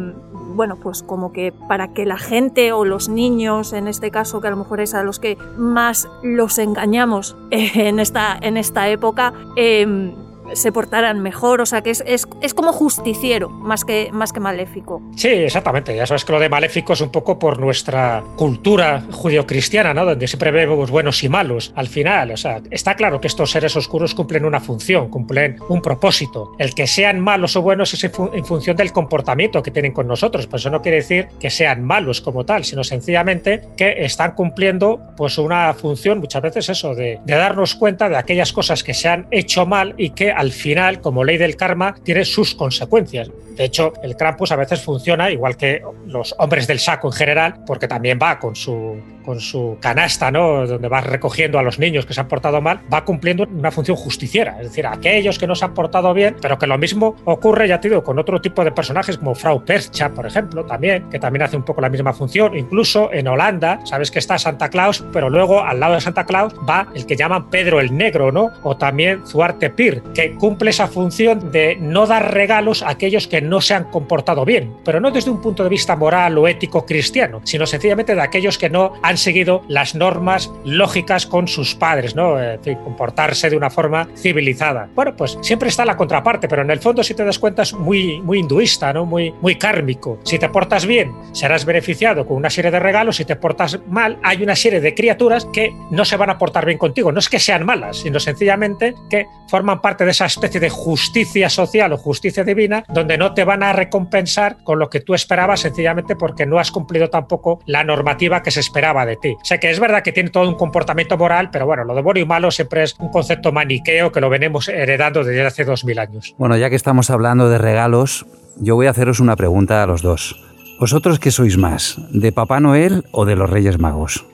[0.54, 4.48] bueno, pues como que para que la gente o los niños, en este caso, que
[4.48, 9.32] a lo mejor es a los que más los engañamos en esta, en esta época,
[9.56, 10.12] eh,
[10.54, 14.40] se portaran mejor, o sea que es, es, es, como justiciero más que, más que
[14.40, 15.02] maléfico.
[15.16, 19.94] Sí, exactamente, ya sabes que lo de maléfico es un poco por nuestra cultura judio-cristiana,
[19.94, 20.04] ¿no?
[20.04, 23.76] donde siempre vemos buenos y malos al final, o sea, está claro que estos seres
[23.76, 28.44] oscuros cumplen una función, cumplen un propósito, el que sean malos o buenos es en,
[28.44, 32.20] función del comportamiento que tienen con nosotros, por eso no quiere decir que sean malos
[32.20, 37.34] como tal, sino sencillamente que están cumpliendo pues una función muchas veces eso, de, de
[37.34, 41.22] darnos cuenta de aquellas cosas que se han hecho mal y que al final, como
[41.22, 43.30] ley del karma, tiene sus consecuencias.
[43.56, 47.54] De hecho, el Krampus a veces funciona igual que los hombres del saco en general,
[47.64, 50.66] porque también va con su, con su canasta, ¿no?
[50.66, 53.96] donde va recogiendo a los niños que se han portado mal, va cumpliendo una función
[53.96, 54.56] justiciera.
[54.58, 57.80] Es decir, aquellos que no se han portado bien, pero que lo mismo ocurre, ya
[57.80, 61.42] te digo, con otro tipo de personajes como Frau Percha, por ejemplo, también, que también
[61.42, 62.56] hace un poco la misma función.
[62.56, 66.54] Incluso en Holanda, sabes que está Santa Claus, pero luego al lado de Santa Claus
[66.68, 68.50] va el que llaman Pedro el Negro, ¿no?
[68.62, 73.40] O también Zuarte Pir, que cumple esa función de no dar regalos a aquellos que
[73.40, 76.86] no se han comportado bien, pero no desde un punto de vista moral o ético
[76.86, 82.14] cristiano, sino sencillamente de aquellos que no han seguido las normas lógicas con sus padres,
[82.14, 82.36] ¿no?
[82.84, 84.88] comportarse de una forma civilizada.
[84.94, 87.72] Bueno, pues siempre está la contraparte, pero en el fondo, si te das cuenta, es
[87.72, 89.06] muy, muy hinduista, ¿no?
[89.06, 90.18] Muy, muy kármico.
[90.24, 93.16] Si te portas bien, serás beneficiado con una serie de regalos.
[93.16, 96.66] Si te portas mal, hay una serie de criaturas que no se van a portar
[96.66, 97.12] bien contigo.
[97.12, 101.50] No es que sean malas, sino sencillamente que forman parte de esa especie de justicia
[101.50, 105.60] social o justicia divina, donde no te van a recompensar con lo que tú esperabas,
[105.60, 109.36] sencillamente porque no has cumplido tampoco la normativa que se esperaba de ti.
[109.40, 112.02] O sea que es verdad que tiene todo un comportamiento moral, pero bueno, lo de
[112.02, 115.84] bueno y malo siempre es un concepto maniqueo que lo venimos heredando desde hace dos
[115.84, 116.34] mil años.
[116.38, 120.02] Bueno, ya que estamos hablando de regalos, yo voy a haceros una pregunta a los
[120.02, 120.51] dos.
[120.82, 121.94] ¿Vosotros qué sois más?
[122.10, 124.24] ¿De Papá Noel o de los Reyes Magos?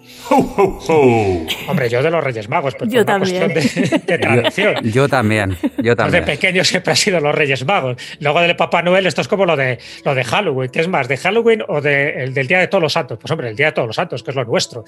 [1.69, 3.49] Hombre, yo de los Reyes Magos, pero yo también.
[3.49, 4.75] de, tradición.
[4.83, 6.25] Yo, también, yo también.
[6.25, 7.97] De pequeño siempre ha sido los Reyes Magos.
[8.21, 10.71] Luego del Papá Noel, esto es como lo de, lo de Halloween.
[10.71, 13.19] ¿Qué es más, de Halloween o del Día de Todos los Santos?
[13.21, 14.85] Pues hombre, el Día de Todos los Santos, que es lo nuestro.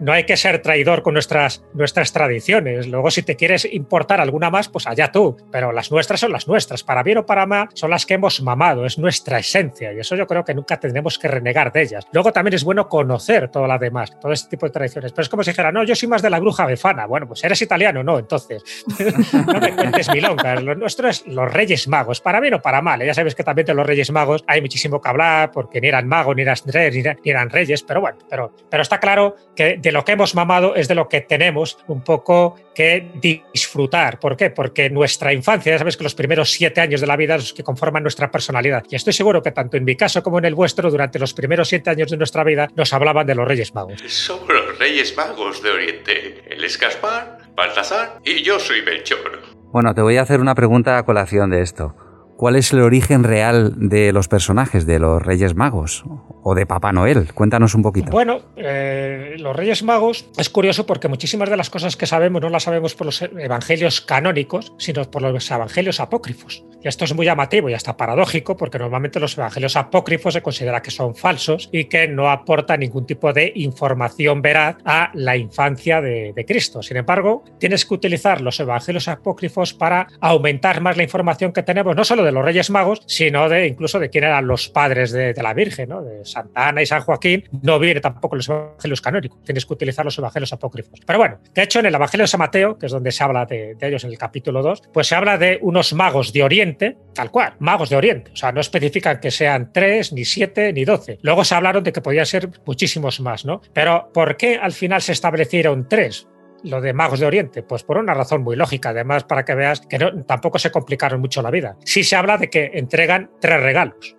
[0.00, 2.88] no hay que ser traidor con nuestras, nuestras tradiciones.
[2.88, 5.36] Luego, si te quieres importar alguna más, pues allá tú.
[5.50, 6.82] Pero las nuestras son las nuestras.
[6.82, 8.84] Para bien o para mal, son las que hemos mamado.
[8.84, 9.92] Es nuestra esencia.
[9.92, 12.06] Y eso yo creo que nunca tendremos que renegar de ellas.
[12.12, 15.12] Luego también es bueno conocer todas las demás, todo este tipo de tradiciones.
[15.12, 17.06] Pero es como si dijera, no, yo soy más de la bruja befana.
[17.06, 18.62] Bueno, pues eres italiano, no, entonces.
[19.46, 20.62] no me cuentes milongas.
[20.62, 23.02] Lo nuestro es los Reyes Magos, para bien o para mal.
[23.02, 23.06] ¿eh?
[23.06, 26.06] Ya sabes que también de los Reyes Magos hay muchísimo que hablar, porque ni eran
[26.08, 30.04] magos, ni eran, ni eran reyes, pero bueno, pero, pero está claro que de lo
[30.04, 34.20] que hemos mamado es de lo que tenemos un poco que disfrutar.
[34.20, 34.50] ¿Por qué?
[34.50, 37.52] Porque nuestra infancia, ya sabes que los primeros siete años de la vida son los
[37.52, 38.84] que conforman nuestra personalidad.
[38.88, 41.68] Y estoy seguro que tanto en mi caso como en el vuestro, durante los primeros
[41.68, 44.02] siete años de nuestra vida, nos hablaban de los Reyes Magos.
[44.06, 46.44] Somos los Reyes Magos de Oriente.
[46.48, 49.42] Él es Gaspar, Baltasar y yo soy Melchor.
[49.72, 51.94] Bueno, te voy a hacer una pregunta a colación de esto.
[52.36, 56.04] ¿Cuál es el origen real de los personajes de los Reyes Magos
[56.48, 57.32] o de Papá Noel?
[57.34, 58.10] Cuéntanos un poquito.
[58.10, 62.48] Bueno, eh, los Reyes Magos es curioso porque muchísimas de las cosas que sabemos no
[62.48, 66.64] las sabemos por los evangelios canónicos, sino por los evangelios apócrifos.
[66.82, 70.80] Y esto es muy llamativo y hasta paradójico porque normalmente los evangelios apócrifos se considera
[70.80, 76.00] que son falsos y que no aportan ningún tipo de información veraz a la infancia
[76.00, 76.82] de, Cristo.
[76.82, 81.96] Sin embargo, tienes que utilizar los evangelios apócrifos para aumentar más la información que tenemos,
[81.96, 85.34] no solo de los Reyes Magos, sino de incluso de quién eran los padres de,
[85.34, 86.02] la Virgen, ¿no?
[86.02, 87.44] de Santa Ana y San Joaquín.
[87.62, 91.00] No viene tampoco los evangelios canónicos, tienes que utilizar los evangelios apócrifos.
[91.06, 93.46] Pero bueno, de hecho en el Evangelio de San Mateo, que es donde se habla
[93.46, 97.30] de, ellos en el capítulo 2, pues se habla de unos magos de Oriente tal
[97.30, 98.30] cual, magos de Oriente.
[98.32, 101.18] O sea, no especifican que sean tres, ni siete, ni doce.
[101.22, 103.60] Luego se hablaron de que podían ser muchísimos más, ¿no?
[103.72, 106.28] Pero ¿por qué al final se establecieron tres?
[106.64, 107.62] lo de magos de Oriente?
[107.62, 111.40] Pues por una razón muy lógica, además para que veas que tampoco se complicaron mucho
[111.40, 111.76] la vida.
[111.84, 114.17] Sí se habla de que entregan tres regalos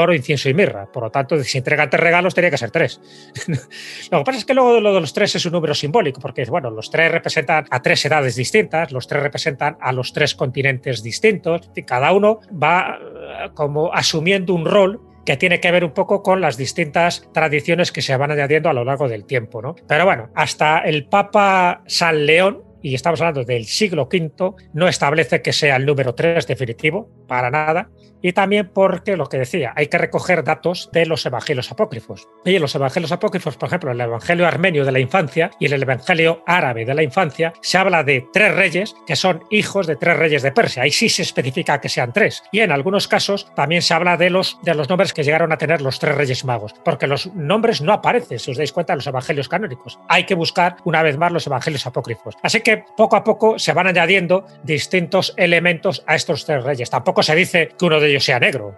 [0.00, 0.86] oro, incienso y mirra.
[0.86, 3.00] Por lo tanto, si entregan tres regalos, tenía que ser tres.
[4.10, 6.44] lo que pasa es que luego lo de los tres es un número simbólico, porque
[6.44, 11.02] bueno, los tres representan a tres edades distintas, los tres representan a los tres continentes
[11.02, 15.92] distintos, y cada uno va eh, como asumiendo un rol que tiene que ver un
[15.92, 19.62] poco con las distintas tradiciones que se van añadiendo a lo largo del tiempo.
[19.62, 19.74] ¿no?
[19.88, 25.40] Pero bueno, hasta el Papa San León, y estamos hablando del siglo V, no establece
[25.40, 27.88] que sea el número 3 definitivo, para nada,
[28.20, 32.26] y también porque lo que decía, hay que recoger datos de los evangelios apócrifos.
[32.44, 35.82] Y en los evangelios apócrifos, por ejemplo, el evangelio armenio de la infancia y el
[35.82, 40.16] evangelio árabe de la infancia, se habla de tres reyes que son hijos de tres
[40.16, 40.84] reyes de Persia.
[40.84, 42.42] Ahí sí se especifica que sean tres.
[42.50, 45.58] Y en algunos casos también se habla de los, de los nombres que llegaron a
[45.58, 48.98] tener los tres reyes magos, porque los nombres no aparecen, si os dais cuenta, en
[48.98, 49.98] los evangelios canónicos.
[50.08, 52.36] Hay que buscar una vez más los evangelios apócrifos.
[52.42, 56.90] Así que poco a poco se van añadiendo distintos elementos a estos tres reyes.
[56.90, 58.76] Tampoco se dice que uno de ellos sea negro.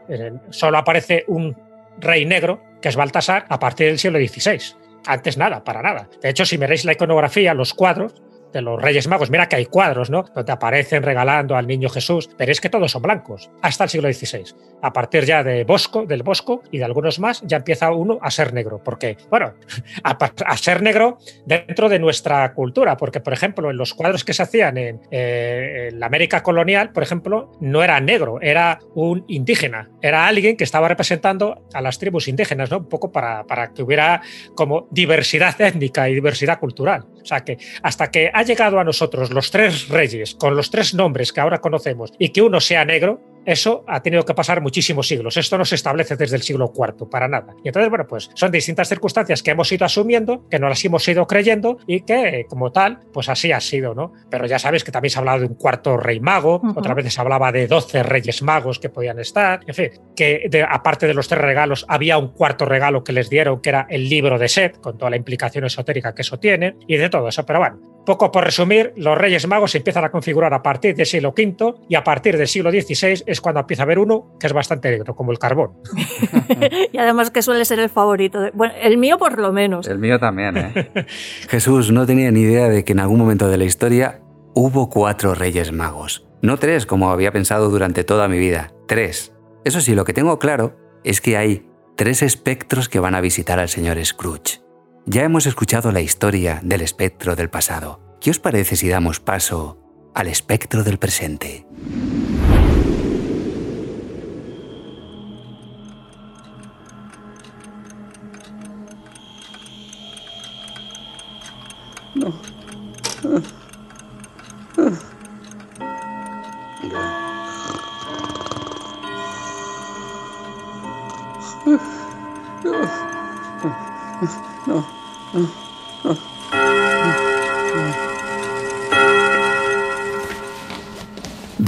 [0.50, 1.56] Solo aparece un
[1.98, 4.76] rey negro, que es Baltasar, a partir del siglo XVI.
[5.06, 6.08] Antes nada, para nada.
[6.20, 8.14] De hecho, si miráis la iconografía, los cuadros,
[8.62, 9.30] los Reyes Magos.
[9.30, 10.24] Mira que hay cuadros, ¿no?
[10.34, 14.12] Donde aparecen regalando al niño Jesús, pero es que todos son blancos, hasta el siglo
[14.12, 14.54] XVI.
[14.82, 18.30] A partir ya de Bosco, del Bosco y de algunos más, ya empieza uno a
[18.30, 18.80] ser negro.
[18.82, 19.54] Porque, bueno,
[20.02, 24.42] a, ser negro dentro de nuestra cultura, porque, por ejemplo, en los cuadros que se
[24.42, 29.90] hacían en, eh, en la América colonial, por ejemplo, no era negro, era un indígena,
[30.02, 32.78] era alguien que estaba representando a las tribus indígenas, ¿no?
[32.78, 34.22] Un poco para, para que hubiera
[34.54, 37.06] como diversidad étnica y diversidad cultural.
[37.22, 40.94] O sea que hasta que haya llegado a nosotros los tres reyes con los tres
[40.94, 45.06] nombres que ahora conocemos y que uno sea negro, eso ha tenido que pasar muchísimos
[45.06, 45.36] siglos.
[45.36, 47.54] Esto no se establece desde el siglo IV, para nada.
[47.62, 51.06] Y entonces, bueno, pues son distintas circunstancias que hemos ido asumiendo, que no las hemos
[51.06, 54.12] ido creyendo y que, como tal, pues así ha sido, ¿no?
[54.30, 57.12] Pero ya sabes que también se ha hablado de un cuarto rey mago, otra vez
[57.12, 61.28] se hablaba de 12 reyes magos que podían estar, en fin, que aparte de los
[61.28, 64.80] tres regalos, había un cuarto regalo que les dieron, que era el libro de Set,
[64.80, 67.46] con toda la implicación esotérica que eso tiene, y de todo eso.
[67.46, 71.04] Pero bueno, poco por resumir, los Reyes Magos se empiezan a configurar a partir del
[71.04, 74.46] siglo V y a partir del siglo XVI es cuando empieza a haber uno que
[74.46, 75.72] es bastante negro, como el carbón.
[76.92, 78.48] y además que suele ser el favorito.
[78.54, 79.86] Bueno, el mío por lo menos.
[79.86, 80.90] El mío también, ¿eh?
[81.48, 84.20] Jesús no tenía ni idea de que en algún momento de la historia
[84.54, 86.26] hubo cuatro Reyes Magos.
[86.40, 88.72] No tres, como había pensado durante toda mi vida.
[88.86, 89.34] Tres.
[89.64, 93.58] Eso sí, lo que tengo claro es que hay tres espectros que van a visitar
[93.58, 94.65] al señor Scrooge.
[95.08, 98.00] Ya hemos escuchado la historia del espectro del pasado.
[98.20, 99.78] ¿Qué os parece si damos paso
[100.16, 101.64] al espectro del presente?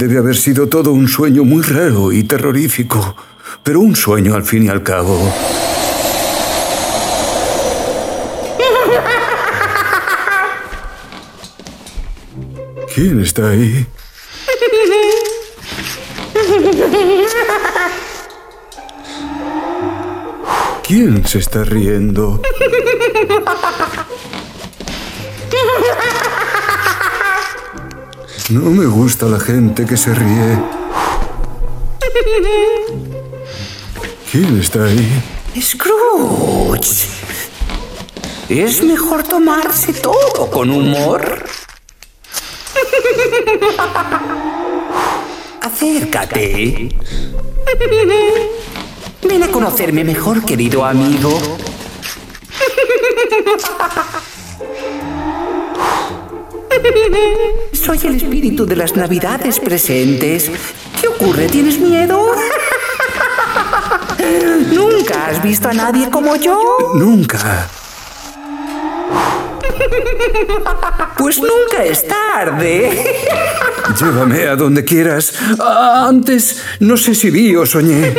[0.09, 3.15] Debe haber sido todo un sueño muy raro y terrorífico,
[3.61, 5.31] pero un sueño al fin y al cabo.
[12.95, 13.85] ¿Quién está ahí?
[20.87, 22.41] ¿Quién se está riendo?
[28.49, 30.57] No me gusta la gente que se ríe.
[34.31, 35.21] ¿Quién está ahí?
[35.61, 37.07] Scrooge.
[38.49, 41.43] Es mejor tomarse todo con humor.
[45.61, 46.89] Acércate.
[49.27, 51.58] Ven a conocerme mejor, querido amigo.
[58.49, 60.49] Espíritu de las navidades presentes.
[60.99, 61.47] ¿Qué ocurre?
[61.47, 62.19] ¿Tienes miedo?
[64.73, 66.59] ¿Nunca has visto a nadie como yo?
[66.95, 67.67] Nunca.
[71.17, 73.19] Pues nunca es tarde.
[73.99, 75.33] Llévame a donde quieras.
[75.59, 78.15] Antes, no sé si vi o soñé.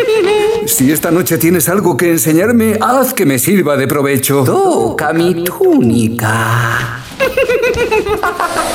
[0.67, 4.45] Si esta noche tienes algo que enseñarme, haz que me sirva de provecho.
[4.45, 7.03] Toca mi túnica.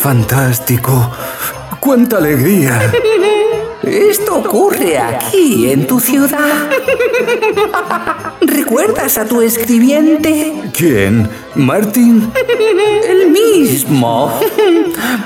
[0.00, 1.10] fantástico.
[1.78, 2.90] ¡Cuánta alegría!
[3.82, 6.70] Esto ocurre aquí, en tu ciudad.
[8.40, 10.54] ¿Recuerdas a tu escribiente?
[10.72, 11.28] ¿Quién?
[11.54, 12.32] ¿Martin?
[13.06, 14.40] El mismo.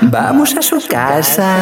[0.01, 1.57] Vamos a su casa.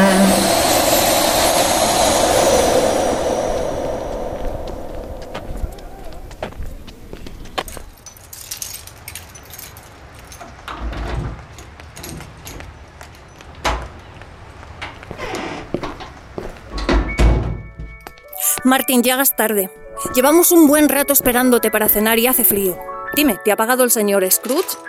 [18.73, 19.69] Martín, llegas tarde.
[20.15, 22.75] Llevamos un buen rato esperándote para cenar y hace frío.
[23.15, 24.79] Dime, ¿te ha pagado el señor Scrooge?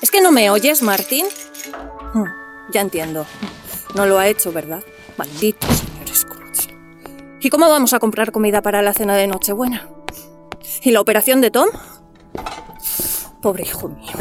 [0.00, 1.26] ¿Es que no me oyes, Martín?
[2.14, 2.24] Hmm,
[2.72, 3.26] ya entiendo.
[3.94, 4.82] No lo ha hecho, ¿verdad?
[5.18, 6.74] Maldito señor Scrooge.
[7.40, 9.86] ¿Y cómo vamos a comprar comida para la cena de Nochebuena?
[10.80, 11.68] ¿Y la operación de Tom?
[13.42, 14.16] Pobre hijo mío.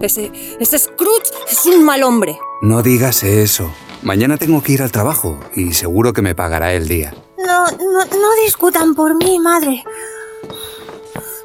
[0.00, 2.38] Ese, ese Scrooge es un mal hombre.
[2.62, 3.70] No digas eso.
[4.00, 7.12] Mañana tengo que ir al trabajo y seguro que me pagará el día.
[7.46, 9.84] No, no, no discutan por mí, madre.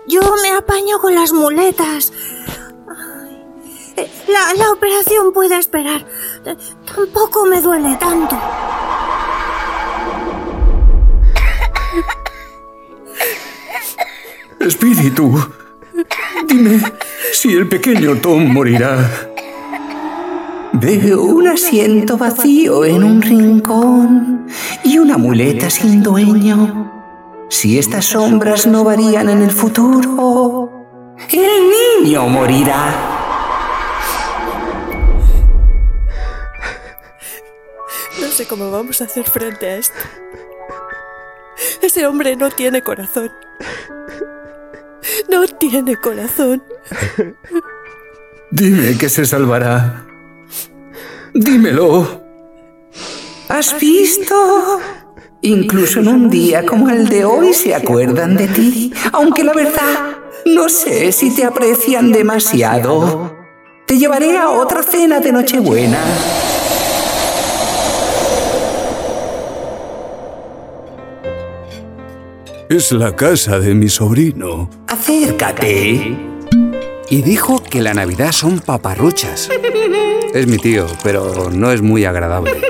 [0.08, 2.12] Yo me apaño con las muletas.
[4.28, 6.06] La, la operación puede esperar.
[6.86, 8.40] Tampoco me duele tanto.
[14.60, 15.40] Espíritu,
[16.46, 16.82] dime
[17.32, 19.29] si el pequeño Tom morirá.
[20.82, 24.48] Veo un asiento vacío en un rincón
[24.84, 26.92] y una muleta sin dueño.
[27.50, 30.70] Si estas sombras no varían en el futuro,
[31.32, 33.18] el niño morirá.
[38.40, 40.00] sé cómo vamos a hacer frente a esto.
[41.82, 43.30] Ese hombre no tiene corazón.
[45.30, 46.64] No tiene corazón.
[48.52, 50.09] Dime que se salvará.
[51.34, 52.22] Dímelo.
[53.48, 54.80] ¿Has visto?
[55.42, 60.18] Incluso en un día como el de hoy se acuerdan de ti, aunque la verdad
[60.46, 63.36] no sé si te aprecian demasiado.
[63.88, 66.00] Te llevaré a otra cena de Nochebuena.
[72.70, 74.70] Es la casa de mi sobrino.
[74.88, 76.39] Acércate.
[77.10, 79.50] Y dijo que la Navidad son paparruchas.
[80.34, 82.62] Es mi tío, pero no es muy agradable.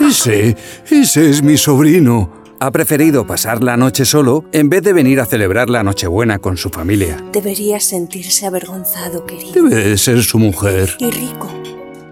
[0.00, 0.56] Ese,
[0.90, 2.30] ese es mi sobrino.
[2.58, 6.56] Ha preferido pasar la noche solo en vez de venir a celebrar la Nochebuena con
[6.56, 7.24] su familia.
[7.32, 9.52] Debería sentirse avergonzado, querido.
[9.52, 10.96] Debe de ser su mujer.
[10.98, 11.48] Y rico.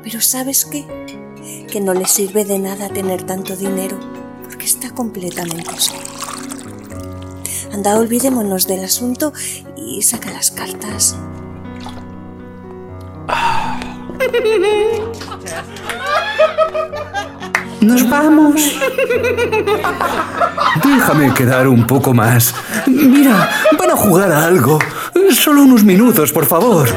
[0.03, 0.87] Pero ¿sabes qué?
[1.71, 3.99] Que no le sirve de nada tener tanto dinero
[4.45, 6.28] porque está completamente solo.
[7.79, 9.33] Anda, olvidémonos del asunto
[9.76, 11.16] y saca las cartas.
[17.81, 18.61] Nos vamos.
[20.83, 22.53] Déjame quedar un poco más.
[22.89, 23.49] Mira,
[23.79, 24.81] van a jugar a algo.
[25.31, 26.89] Solo unos minutos, por favor.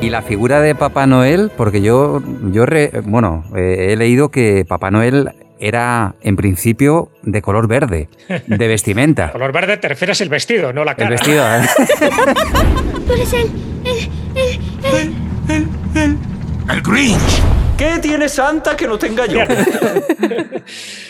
[0.00, 2.20] Y la figura de Papá Noel, porque yo,
[2.52, 8.08] yo re- bueno, eh, he leído que Papá Noel era en principio de color verde,
[8.46, 9.32] de vestimenta.
[9.32, 11.10] Color verde te refieres el vestido, no la El cara.
[11.10, 11.62] vestido, ¿eh?
[13.06, 13.50] Tú eres el.
[13.84, 15.14] el.
[15.48, 15.68] el.
[15.94, 16.18] el.
[16.70, 17.42] ¡El Grinch!
[17.76, 19.40] ¿Qué tiene Santa que no tenga yo?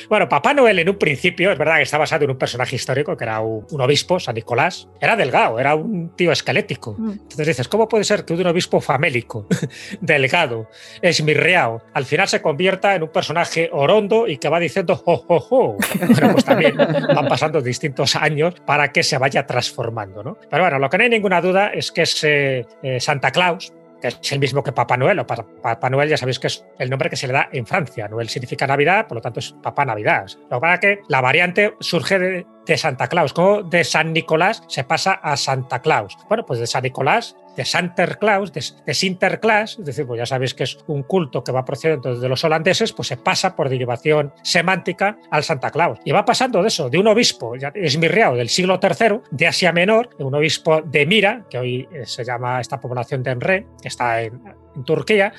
[0.08, 3.16] Bueno, Papá Noel en un principio, es verdad que está basado en un personaje histórico
[3.16, 4.86] que era un, un obispo, San Nicolás.
[5.00, 6.94] Era delgado, era un tío esquelético.
[6.98, 9.46] Entonces dices, ¿cómo puede ser que un obispo famélico,
[10.00, 10.68] delgado,
[11.00, 15.40] esmirreado, al final se convierta en un personaje orondo y que va diciendo jo, jo,
[15.40, 15.76] jo?
[15.98, 20.38] Bueno, pues también van pasando distintos años para que se vaya transformando, ¿no?
[20.50, 23.72] Pero bueno, lo que no hay ninguna duda es que es eh, eh, Santa Claus,
[24.08, 25.18] es el mismo que Papá Noel.
[25.20, 27.66] O Pa- Papá Noel ya sabéis que es el nombre que se le da en
[27.66, 28.08] Francia.
[28.08, 30.26] Noel significa Navidad, por lo tanto es Papá Navidad.
[30.50, 33.32] Lo es que la variante surge de, de Santa Claus.
[33.32, 36.16] Como de San Nicolás se pasa a Santa Claus.
[36.28, 40.26] Bueno, pues de San Nicolás, de Santa Claus, de, de Sinterklaas, es decir, pues ya
[40.26, 43.68] sabéis que es un culto que va procediendo de los holandeses, pues se pasa por
[43.68, 45.98] derivación semántica al Santa Claus.
[46.04, 50.10] Y va pasando de eso, de un obispo esmirriado del siglo III, de Asia Menor,
[50.18, 54.22] un obispo de Mira, que hoy eh, se llama esta población de Enre, que está
[54.22, 54.42] en
[54.84, 55.32] Turquía,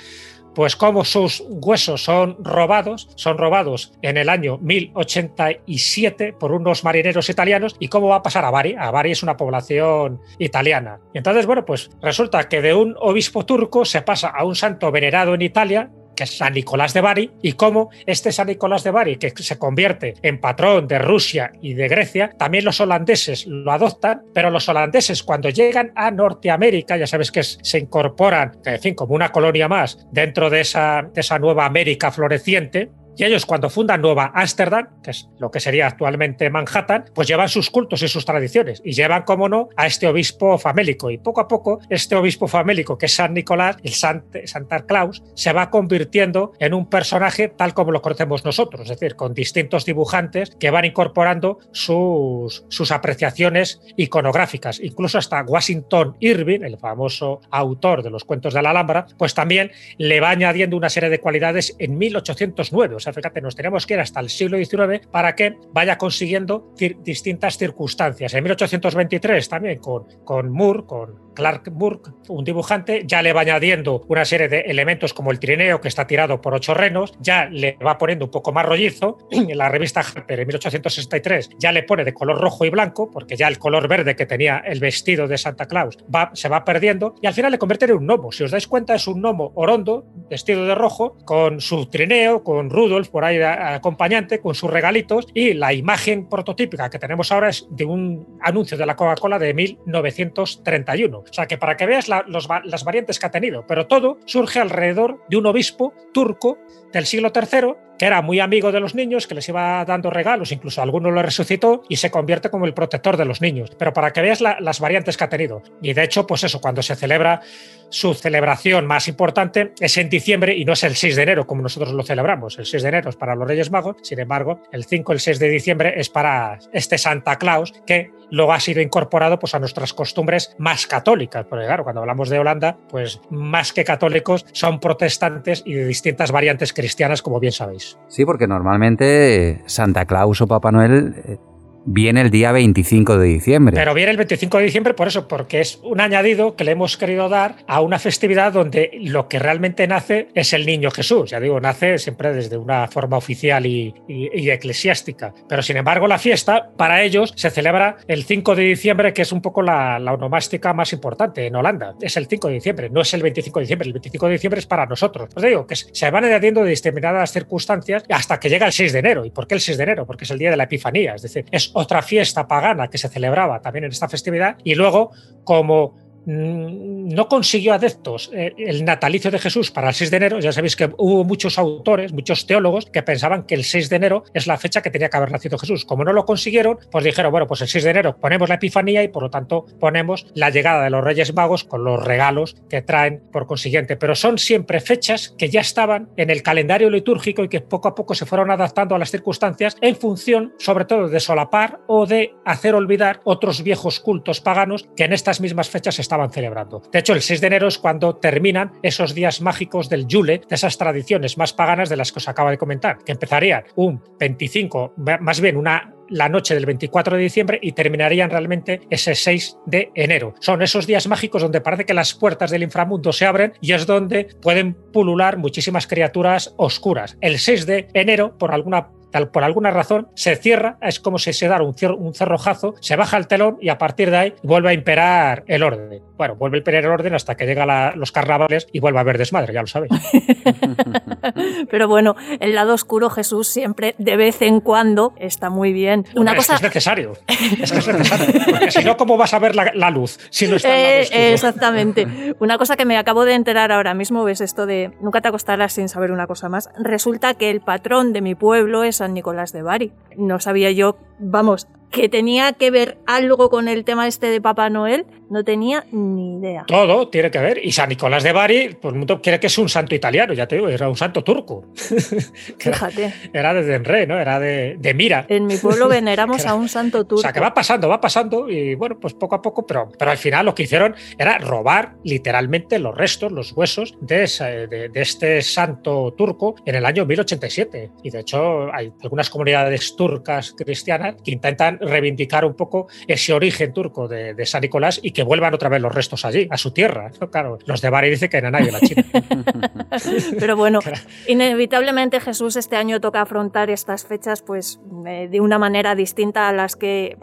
[0.56, 7.30] pues como sus huesos son robados, son robados en el año 1087 por unos marineros
[7.30, 8.76] italianos y cómo va a pasar a Bari.
[8.80, 11.00] A Bari es una población italiana.
[11.14, 15.34] Entonces, bueno, pues resulta que de un obispo turco se pasa a un santo venerado
[15.34, 19.18] en Italia que es San Nicolás de Bari, y cómo este San Nicolás de Bari,
[19.18, 24.24] que se convierte en patrón de Rusia y de Grecia, también los holandeses lo adoptan,
[24.34, 29.16] pero los holandeses cuando llegan a Norteamérica, ya sabes que se incorporan, en fin, como
[29.16, 34.02] una colonia más dentro de esa, de esa nueva América floreciente, y ellos cuando fundan
[34.02, 38.26] Nueva Ámsterdam, que es lo que sería actualmente Manhattan, pues llevan sus cultos y sus
[38.26, 41.10] tradiciones y llevan, como no, a este obispo famélico.
[41.10, 45.24] Y poco a poco, este obispo famélico, que es San Nicolás, el Sant Santa Claus,
[45.36, 49.86] se va convirtiendo en un personaje tal como lo conocemos nosotros, es decir, con distintos
[49.86, 54.80] dibujantes que van incorporando sus, sus apreciaciones iconográficas.
[54.80, 59.72] Incluso hasta Washington Irving, el famoso autor de los cuentos de la Alhambra, pues también
[59.98, 62.96] le va añadiendo una serie de cualidades en 1809.
[63.06, 67.56] Sea, fíjate, nos tenemos que ir hasta el siglo XIX para que vaya consiguiendo distintas
[67.56, 68.34] circunstancias.
[68.34, 74.04] En 1823 también con, con Moore, con Clark Moore, un dibujante, ya le va añadiendo
[74.08, 77.78] una serie de elementos como el trineo que está tirado por ocho renos, ya le
[77.86, 79.18] va poniendo un poco más rollizo.
[79.46, 83.36] En la revista Harper en 1863 ya le pone de color rojo y blanco, porque
[83.36, 87.16] ya el color verde que tenía el vestido de Santa Claus va, se va perdiendo
[87.22, 88.32] y al final le convierte en un gnomo.
[88.32, 92.70] Si os dais cuenta, es un gnomo orondo, vestido de rojo, con su trineo, con
[92.70, 97.68] Rudolf por ahí acompañante, con sus regalitos y la imagen prototípica que tenemos ahora es
[97.70, 101.24] de un anuncio de la Coca-Cola de 1931.
[101.30, 105.24] O sea que para que veas las variantes que ha tenido, pero todo surge alrededor
[105.28, 106.58] de un obispo turco
[106.96, 110.52] del siglo III que era muy amigo de los niños, que les iba dando regalos,
[110.52, 113.72] incluso algunos lo resucitó y se convierte como el protector de los niños.
[113.78, 115.62] Pero para que veas las variantes que ha tenido.
[115.82, 117.42] Y de hecho, pues eso, cuando se celebra
[117.90, 121.62] su celebración más importante es en diciembre y no es el 6 de enero como
[121.62, 122.58] nosotros lo celebramos.
[122.58, 125.40] El 6 de enero es para los Reyes Magos, sin embargo, el 5 el 6
[125.40, 129.94] de diciembre es para este Santa Claus que luego ha sido incorporado pues, a nuestras
[129.94, 131.46] costumbres más católicas.
[131.50, 136.32] Porque claro, cuando hablamos de Holanda, pues más que católicos son protestantes y de distintas
[136.32, 136.85] variantes cristianas,
[137.22, 137.98] como bien sabéis.
[138.08, 141.38] Sí, porque normalmente Santa Claus o Papá Noel eh,
[141.86, 143.76] viene el día 25 de diciembre.
[143.76, 146.98] Pero viene el 25 de diciembre por eso, porque es un añadido que le hemos
[146.98, 151.30] querido dar a una festividad donde lo que realmente nace es el niño Jesús.
[151.30, 155.34] Ya digo, nace siempre desde una forma oficial y, eclesiástica.
[155.48, 159.32] Pero sin embargo, la fiesta para ellos se celebra el 5 de diciembre, que es
[159.32, 161.96] un poco la, la onomástica más importante en Holanda.
[162.02, 163.88] Es el 5 de diciembre, no es el 25 de diciembre.
[163.88, 165.30] El 25 de diciembre es para nosotros.
[165.36, 169.00] Os digo que se van añadiendo de determinadas circunstancias hasta que llega el 6 de
[169.00, 169.26] enero.
[169.26, 170.06] ¿Y por qué el 6 de enero?
[170.06, 171.16] Porque es el día de la Epifanía.
[171.16, 175.12] Es decir, es otra fiesta pagana que se celebraba también en esta festividad y luego
[175.44, 180.52] como no consiguió adeptos eh, el natalicio de Jesús para el 6 de enero, ya
[180.52, 184.48] sabéis que hubo muchos autores, muchos teólogos que pensaban que el 6 de enero es
[184.48, 185.86] la fecha que tenía que haber nacido Jesús.
[185.86, 189.04] Como no lo consiguieron, pues dijeron, bueno, pues el 6 de enero ponemos la Epifanía
[189.04, 192.82] y por lo tanto ponemos la llegada de los Reyes Magos con los regalos que
[192.82, 193.96] traen por consiguiente.
[193.96, 197.96] Pero son siempre fechas que ya estaban en el calendario litúrgico y que poco a
[197.96, 202.34] poco se fueron adaptando a las circunstancias en función, sobre todo, de solapar o de
[202.46, 206.82] hacer olvidar otros viejos cultos paganos que en estas mismas fechas estaban celebrando.
[206.92, 210.56] De hecho, el 6 de enero es cuando terminan esos días mágicos del Yule, de
[210.56, 214.94] esas tradiciones más paganas de las que os acabo de comentar, que empezarían un 25,
[215.20, 219.92] más bien una la noche del 24 de diciembre y terminarían realmente ese 6 de
[219.96, 220.34] enero.
[220.40, 223.86] Son esos días mágicos donde parece que las puertas del inframundo se abren y es
[223.86, 227.18] donde pueden pulular muchísimas criaturas oscuras.
[227.22, 228.90] El 6 de enero, por alguna
[229.32, 233.18] por alguna razón se cierra, es como si se da un, un cerrojazo, se baja
[233.18, 236.02] el telón y a partir de ahí vuelve a imperar el orden.
[236.18, 239.62] Bueno, vuelve el orden hasta que llegan los carnavales y vuelve a haber desmadre, ya
[239.62, 239.92] lo sabéis.
[241.70, 246.06] Pero bueno, el lado oscuro Jesús siempre de vez en cuando está muy bien.
[246.16, 246.56] Una cosa...
[246.56, 247.14] es, necesario.
[247.28, 248.26] Es que es necesario.
[248.50, 252.08] Porque si no, ¿cómo vas a ver la, luz si no está eh, Exactamente.
[252.40, 255.74] Una cosa que me acabo de enterar ahora mismo, ves esto de nunca te acostarás
[255.74, 256.70] sin saber una cosa más.
[256.78, 259.92] Resulta que el patrón de mi pueblo es San Nicolás de Bari.
[260.18, 264.70] No sabía yo, vamos, que tenía que ver algo con el tema este de Papá
[264.70, 266.66] Noel, no tenía ni idea.
[266.68, 267.66] Todo tiene que ver.
[267.66, 270.46] Y San Nicolás de Bari, pues el mundo cree que es un santo italiano, ya
[270.46, 271.64] te digo, era un santo turco.
[272.58, 273.14] Fíjate.
[273.32, 274.20] Era, de Denré, ¿no?
[274.20, 275.26] Era de, Mira.
[275.30, 277.20] En mi pueblo veneramos a un santo turco.
[277.20, 280.12] O sea, que va pasando, va pasando, y bueno, pues poco a poco, pero, pero
[280.12, 284.30] al final lo que hicieron era robar literalmente los restos, los huesos de,
[284.70, 287.92] de, de este santo turco en el año 1087.
[288.04, 293.74] Y de hecho, hay algunas comunidades turcas cristianas que intentan reivindicar un poco ese origen
[293.74, 297.12] turco de, San Nicolás y que vuelvan otra vez los restos allí, a su tierra.
[297.32, 299.04] Claro, los de Bari dicen que en nadie la China.
[300.40, 300.80] Pero bueno,
[301.28, 306.54] inevitablemente Jesús este año toca afrontar estas fechas pues eh, de una manera distinta a
[306.54, 307.18] las que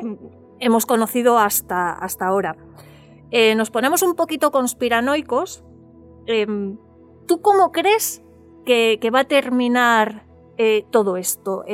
[0.58, 2.56] hemos conocido hasta, hasta ahora.
[3.30, 5.64] Eh, nos ponemos un poquito conspiranoicos.
[6.26, 6.76] Em,
[7.26, 8.22] ¿Tú cómo crees
[8.64, 10.26] que, va a terminar
[10.58, 11.64] eh, todo esto?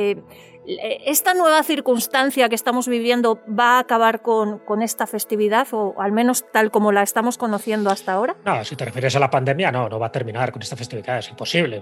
[1.05, 6.11] ¿Esta nueva circunstancia que estamos viviendo va a acabar con, con, esta festividad o al
[6.11, 8.35] menos tal como la estamos conociendo hasta ahora?
[8.45, 11.19] No, si te refieres a la pandemia, no, no va a terminar con esta festividad,
[11.19, 11.81] es imposible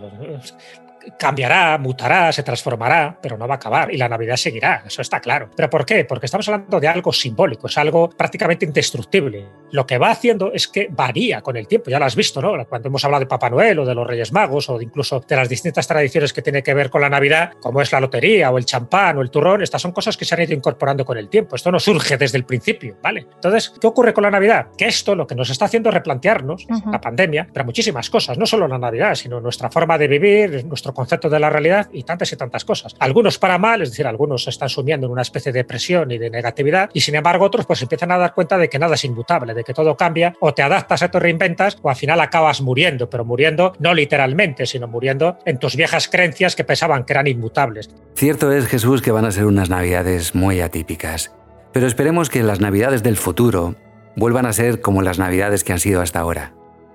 [1.17, 5.19] cambiará, mutará, se transformará, pero no va a acabar y la Navidad seguirá, eso está
[5.19, 5.49] claro.
[5.55, 6.05] ¿Pero por qué?
[6.05, 9.47] Porque estamos hablando de algo simbólico, es algo prácticamente indestructible.
[9.71, 12.65] Lo que va haciendo es que varía con el tiempo, ya lo has visto, ¿no?
[12.67, 15.49] Cuando hemos hablado de Papá Noel o de los Reyes Magos o incluso de las
[15.49, 18.65] distintas tradiciones que tienen que ver con la Navidad, como es la lotería o el
[18.77, 21.55] champán o el turrón, estas son cosas que se han ido incorporando con el tiempo.
[21.55, 23.27] Esto no surge desde el principio, ¿vale?
[23.35, 24.67] Entonces, ¿qué ocurre con la Navidad?
[24.77, 28.45] Que esto lo que nos está haciendo es replantearnos la pandemia, pero muchísimas cosas, no
[28.45, 32.31] solo la Navidad, sino nuestra forma de vivir, nuestro concepto de la realidad y tantas
[32.31, 32.95] y tantas cosas.
[32.99, 36.17] Algunos para mal, es decir, algunos se están sumiendo en una especie de depresión y
[36.17, 39.03] de negatividad y sin embargo otros pues empiezan a dar cuenta de que nada es
[39.03, 42.61] inmutable, de que todo cambia o te adaptas, o te reinventas o al final acabas
[42.61, 47.27] muriendo, pero muriendo no literalmente, sino muriendo en tus viejas creencias que pensaban que eran
[47.27, 47.89] inmutables.
[48.15, 51.33] Cierto es, Jesús, que van a ser unas navidades muy atípicas,
[51.73, 53.75] pero esperemos que las navidades del futuro
[54.15, 56.53] vuelvan a ser como las navidades que han sido hasta ahora.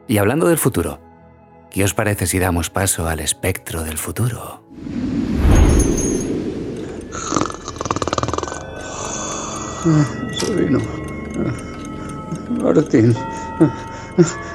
[0.09, 1.01] Y hablando del futuro,
[1.73, 4.63] ¿Qué os parece si damos paso al espectro del futuro?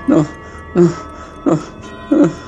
[0.08, 0.26] No,
[0.76, 0.90] no,
[2.12, 2.47] no.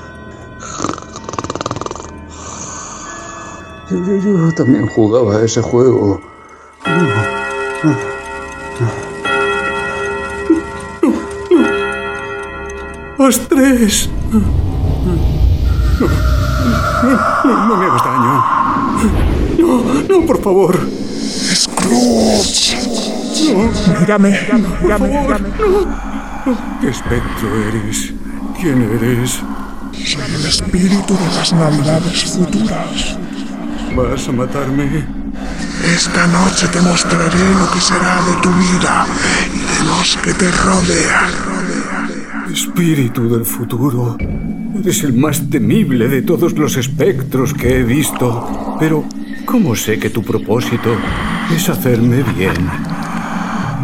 [3.90, 6.20] Yo, también jugaba a ese juego.
[13.18, 14.08] ¡Astres!
[14.30, 14.38] No,
[17.66, 18.44] no, me hagas daño.
[19.58, 20.78] No, no, por favor.
[21.54, 22.76] Scrooge.
[23.52, 24.00] No.
[24.00, 24.30] Mírame,
[24.82, 25.48] mírame, mírame.
[26.80, 28.12] ¿Qué espectro eres?
[28.60, 29.42] ¿Quién eres?
[29.92, 33.18] Soy el espíritu de las navidades futuras.
[33.96, 35.04] ¿Vas a matarme?
[35.84, 39.06] Esta noche te mostraré lo que será de tu vida
[39.52, 41.32] y de los que te rodean.
[42.52, 44.16] Espíritu del futuro.
[44.78, 48.76] Eres el más temible de todos los espectros que he visto.
[48.78, 49.04] Pero,
[49.44, 50.90] ¿cómo sé que tu propósito
[51.54, 52.70] es hacerme bien?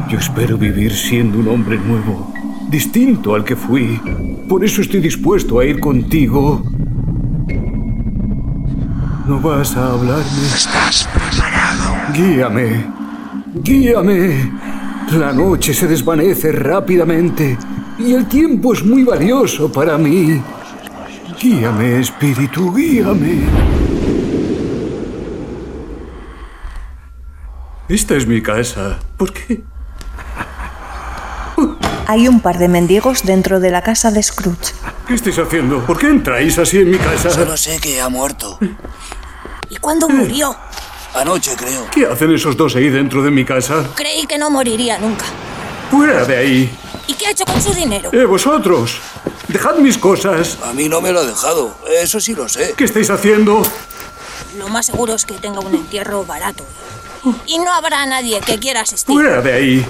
[0.08, 2.32] Yo espero vivir siendo un hombre nuevo,
[2.70, 4.00] distinto al que fui.
[4.48, 6.62] Por eso estoy dispuesto a ir contigo.
[9.26, 10.46] ¿No vas a hablarme?
[10.54, 12.12] ¿Estás preparado?
[12.12, 12.86] Guíame.
[13.54, 14.52] Guíame.
[15.10, 17.58] La noche se desvanece rápidamente
[17.98, 20.40] y el tiempo es muy valioso para mí.
[21.40, 23.40] Guíame, espíritu, guíame.
[27.88, 28.98] Esta es mi casa.
[29.16, 29.64] ¿Por qué?
[32.06, 34.72] Hay un par de mendigos dentro de la casa de Scrooge.
[35.08, 35.84] ¿Qué estáis haciendo?
[35.84, 37.30] ¿Por qué entráis así en mi casa?
[37.30, 38.58] Solo sé que ha muerto.
[39.70, 40.56] ¿Y cuándo murió?
[41.14, 41.88] Anoche, creo.
[41.90, 43.88] ¿Qué hacen esos dos ahí dentro de mi casa?
[43.94, 45.24] Creí que no moriría nunca.
[45.90, 46.78] ¡Fuera de ahí!
[47.06, 48.10] ¿Y qué ha hecho con su dinero?
[48.12, 48.98] ¡Eh, vosotros!
[49.48, 50.58] ¡Dejad mis cosas!
[50.64, 51.74] A mí no me lo ha dejado.
[51.88, 52.74] Eso sí lo sé.
[52.76, 53.62] ¿Qué estáis haciendo?
[54.58, 56.64] Lo más seguro es que tenga un entierro barato.
[57.46, 59.14] Y no habrá nadie que quiera asistir.
[59.14, 59.86] ¡Fuera de ahí!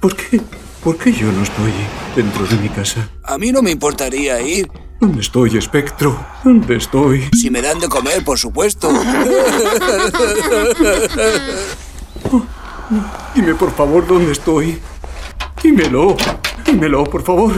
[0.00, 0.40] ¿Por qué?
[0.82, 1.72] ¿Por qué yo no estoy
[2.16, 3.08] dentro de mi casa?
[3.22, 4.68] A mí no me importaría ir.
[5.02, 6.16] ¿Dónde estoy, espectro?
[6.44, 7.28] ¿Dónde estoy?
[7.36, 8.88] Si me dan de comer, por supuesto.
[13.34, 14.78] Dime, por favor, dónde estoy.
[15.60, 16.16] Dímelo.
[16.64, 17.52] Dímelo, por favor.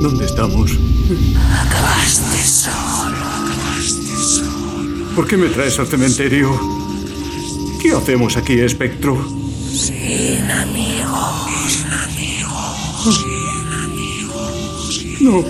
[0.00, 0.70] ¿Dónde estamos?
[1.66, 5.16] Acabaste solo, acabaste solo.
[5.16, 6.81] ¿Por qué me traes al cementerio?
[7.82, 9.16] ¿Qué hacemos aquí, espectro?
[9.72, 15.04] Sin amigos, sin amigos, sin amigos.
[15.20, 15.44] No.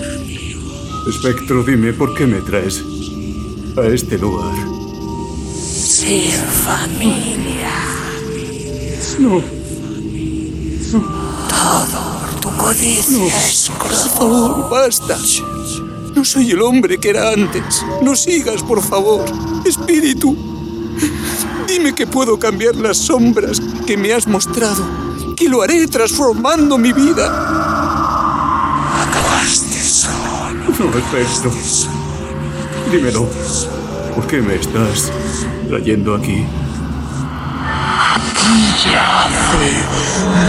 [1.07, 2.81] Espectro, dime, ¿por qué me traes
[3.77, 4.55] a este lugar?
[5.63, 7.71] Sin familia.
[9.19, 9.39] No.
[11.47, 13.15] Todo por tu codicia,
[13.69, 13.77] No.
[13.77, 15.19] Por favor, basta.
[16.15, 17.85] No soy el hombre que era antes.
[18.01, 19.23] No sigas, por favor.
[19.65, 20.35] Espíritu.
[21.67, 24.83] Dime que puedo cambiar las sombras que me has mostrado.
[25.35, 27.27] Que lo haré transformando mi vida.
[29.03, 30.63] Acabaste solo.
[30.79, 31.51] No, espectro.
[32.91, 33.27] Dímelo.
[34.15, 35.11] ¿Por qué me estás
[35.67, 36.45] trayendo aquí?
[38.15, 39.71] Aquí yace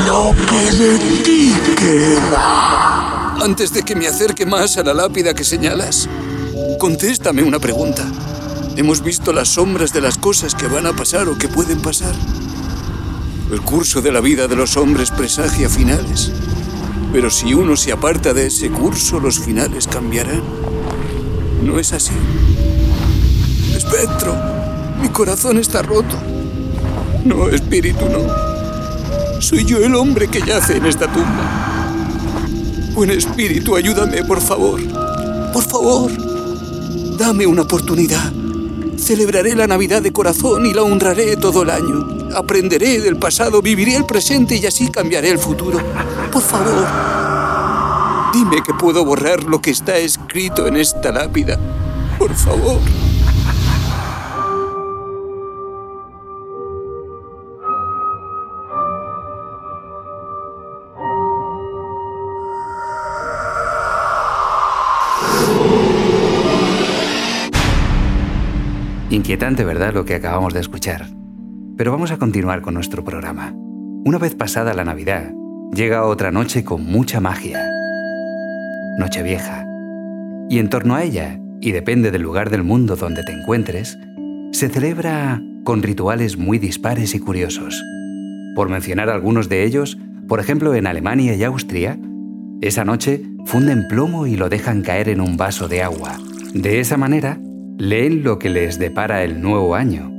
[0.07, 3.37] lo que de ti queda.
[3.43, 6.09] Antes de que me acerque más a la lápida que señalas,
[6.79, 8.05] contéstame una pregunta.
[8.77, 12.13] Hemos visto las sombras de las cosas que van a pasar o que pueden pasar.
[13.53, 16.33] El curso de la vida de los hombres presagia finales.
[17.13, 20.43] Pero si uno se aparta de ese curso, los finales cambiarán.
[21.63, 22.15] ¿No es así?
[23.77, 24.35] Espectro,
[25.01, 26.17] mi corazón está roto.
[27.25, 29.41] No, espíritu, no.
[29.41, 31.93] Soy yo el hombre que yace en esta tumba.
[32.93, 34.81] Buen espíritu, ayúdame, por favor.
[35.53, 36.11] Por favor.
[37.17, 38.33] Dame una oportunidad.
[39.05, 42.09] Celebraré la Navidad de corazón y la honraré todo el año.
[42.35, 45.79] Aprenderé del pasado, viviré el presente y así cambiaré el futuro.
[46.33, 46.87] Por favor.
[48.33, 51.59] Dime que puedo borrar lo que está escrito en esta lápida.
[52.19, 52.81] Por favor.
[69.25, 71.07] Inquietante, ¿verdad?, lo que acabamos de escuchar.
[71.79, 73.55] Pero vamos a continuar con nuestro programa.
[74.05, 75.33] Una vez pasada la Navidad,
[75.73, 77.59] llega otra noche con mucha magia.
[78.99, 79.65] Nochevieja.
[80.51, 83.97] Y en torno a ella, y depende del lugar del mundo donde te encuentres,
[84.53, 87.83] se celebra con rituales muy dispares y curiosos.
[88.55, 89.97] Por mencionar algunos de ellos,
[90.29, 91.99] por ejemplo en Alemania y Austria,
[92.61, 96.19] esa noche funden plomo y lo dejan caer en un vaso de agua.
[96.53, 97.41] De esa manera,
[97.79, 100.11] leen lo que les depara el nuevo año.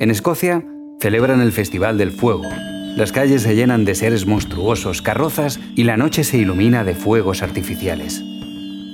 [0.00, 0.64] En Escocia
[1.00, 2.48] celebran el Festival del Fuego
[2.96, 7.42] Las calles se llenan de seres monstruosos, carrozas y la noche se ilumina de fuegos
[7.42, 8.22] artificiales.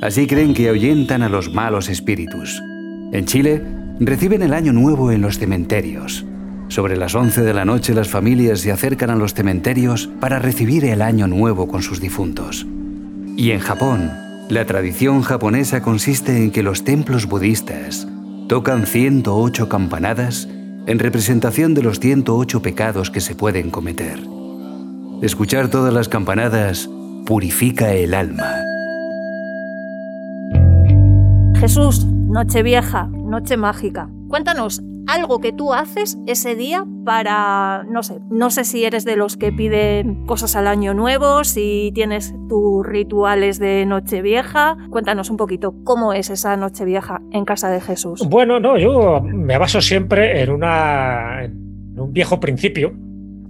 [0.01, 2.63] Así creen que ahuyentan a los malos espíritus.
[3.13, 3.63] En Chile,
[4.01, 6.25] reciben el año nuevo en los cementerios.
[6.69, 10.85] Sobre las 11 de la noche las familias se acercan a los cementerios para recibir
[10.87, 12.67] el año nuevo con sus difuntos.
[13.37, 14.11] Y en Japón,
[14.51, 18.09] la tradición japonesa consiste en que los templos budistas
[18.49, 20.49] tocan 108 campanadas
[20.87, 24.19] en representación de los 108 pecados que se pueden cometer.
[25.23, 26.91] Escuchar todas las campanadas
[27.27, 28.51] purifica el alma.
[31.61, 34.11] Jesús, Nochevieja, Noche Mágica.
[34.29, 39.17] Cuéntanos algo que tú haces ese día para, no sé, no sé si eres de
[39.17, 44.77] los que piden cosas al año nuevo, si tienes tus rituales de Nochevieja.
[44.91, 48.21] Cuéntanos un poquito cómo es esa Nochevieja en casa de Jesús.
[48.29, 52.93] Bueno, no, yo me baso siempre en, una, en un viejo principio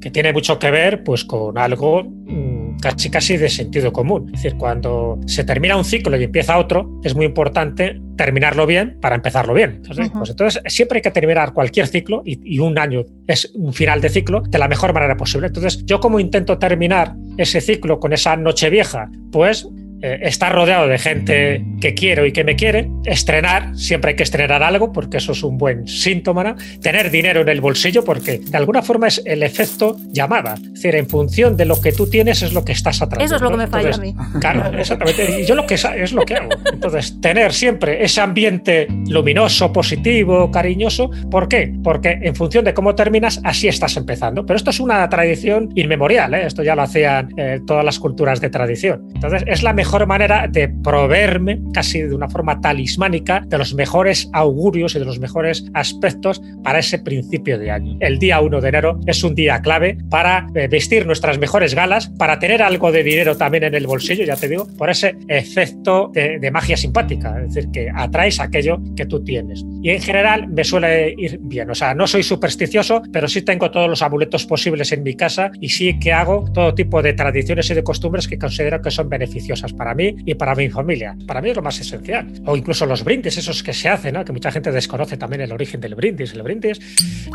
[0.00, 4.30] que tiene mucho que ver pues con algo mm, casi casi de sentido común.
[4.34, 8.98] Es decir, cuando se termina un ciclo y empieza otro, es muy importante terminarlo bien
[9.00, 9.76] para empezarlo bien.
[9.76, 13.72] Entonces, pues entonces siempre hay que terminar cualquier ciclo y, y, un año es un
[13.72, 15.46] final de ciclo de la mejor manera posible.
[15.46, 19.66] Entonces, yo como intento terminar ese ciclo con esa noche vieja, pues
[20.02, 24.22] eh, estar rodeado de gente que quiero y que me quiere, estrenar, siempre hay que
[24.22, 26.56] estrenar algo porque eso es un buen síntoma, ¿no?
[26.80, 30.94] tener dinero en el bolsillo porque de alguna forma es el efecto llamada, es decir,
[30.94, 33.34] en función de lo que tú tienes es lo que estás atrayendo.
[33.34, 34.14] Eso es lo que me falla a mí.
[34.40, 36.50] Claro, exactamente, y yo lo que es lo que hago.
[36.72, 41.72] Entonces, tener siempre ese ambiente luminoso, positivo, cariñoso, ¿por qué?
[41.82, 44.46] Porque en función de cómo terminas, así estás empezando.
[44.46, 46.46] Pero esto es una tradición inmemorial, ¿eh?
[46.46, 49.08] esto ya lo hacían eh, todas las culturas de tradición.
[49.14, 54.28] Entonces, es la mejor manera de proveerme, casi de una forma talismánica, de los mejores
[54.32, 57.96] augurios y de los mejores aspectos para ese principio de año.
[58.00, 62.08] El día 1 de enero es un día clave para eh, vestir nuestras mejores galas,
[62.18, 66.10] para tener algo de dinero también en el bolsillo, ya te digo, por ese efecto
[66.12, 69.64] de, de magia simpática, es decir, que atraes aquello que tú tienes.
[69.82, 73.70] Y en general me suele ir bien, o sea, no soy supersticioso, pero sí tengo
[73.70, 77.70] todos los amuletos posibles en mi casa y sí que hago todo tipo de tradiciones
[77.70, 81.16] y de costumbres que considero que son beneficiosas para mí y para mi familia.
[81.26, 82.30] Para mí es lo más esencial.
[82.44, 85.80] O incluso los brindis, esos que se hacen, que mucha gente desconoce también el origen
[85.80, 86.34] del brindis.
[86.34, 86.78] El brindis,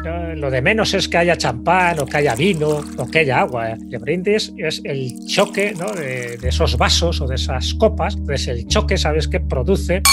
[0.06, 3.40] eh, lo de menos es que haya champán o que haya vino o que haya
[3.40, 3.72] agua.
[3.72, 8.16] El brindis es el choque de, de esos vasos o de esas copas.
[8.16, 9.40] Entonces el choque, ¿sabes qué?
[9.40, 10.04] Produce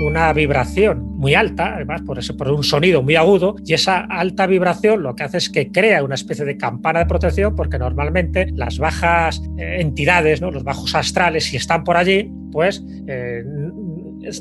[0.00, 4.46] una vibración muy alta, además por, ese, por un sonido muy agudo, y esa alta
[4.46, 8.48] vibración lo que hace es que crea una especie de campana de protección, porque normalmente
[8.54, 10.50] las bajas eh, entidades, ¿no?
[10.50, 13.42] los bajos astrales, si están por allí, pues eh,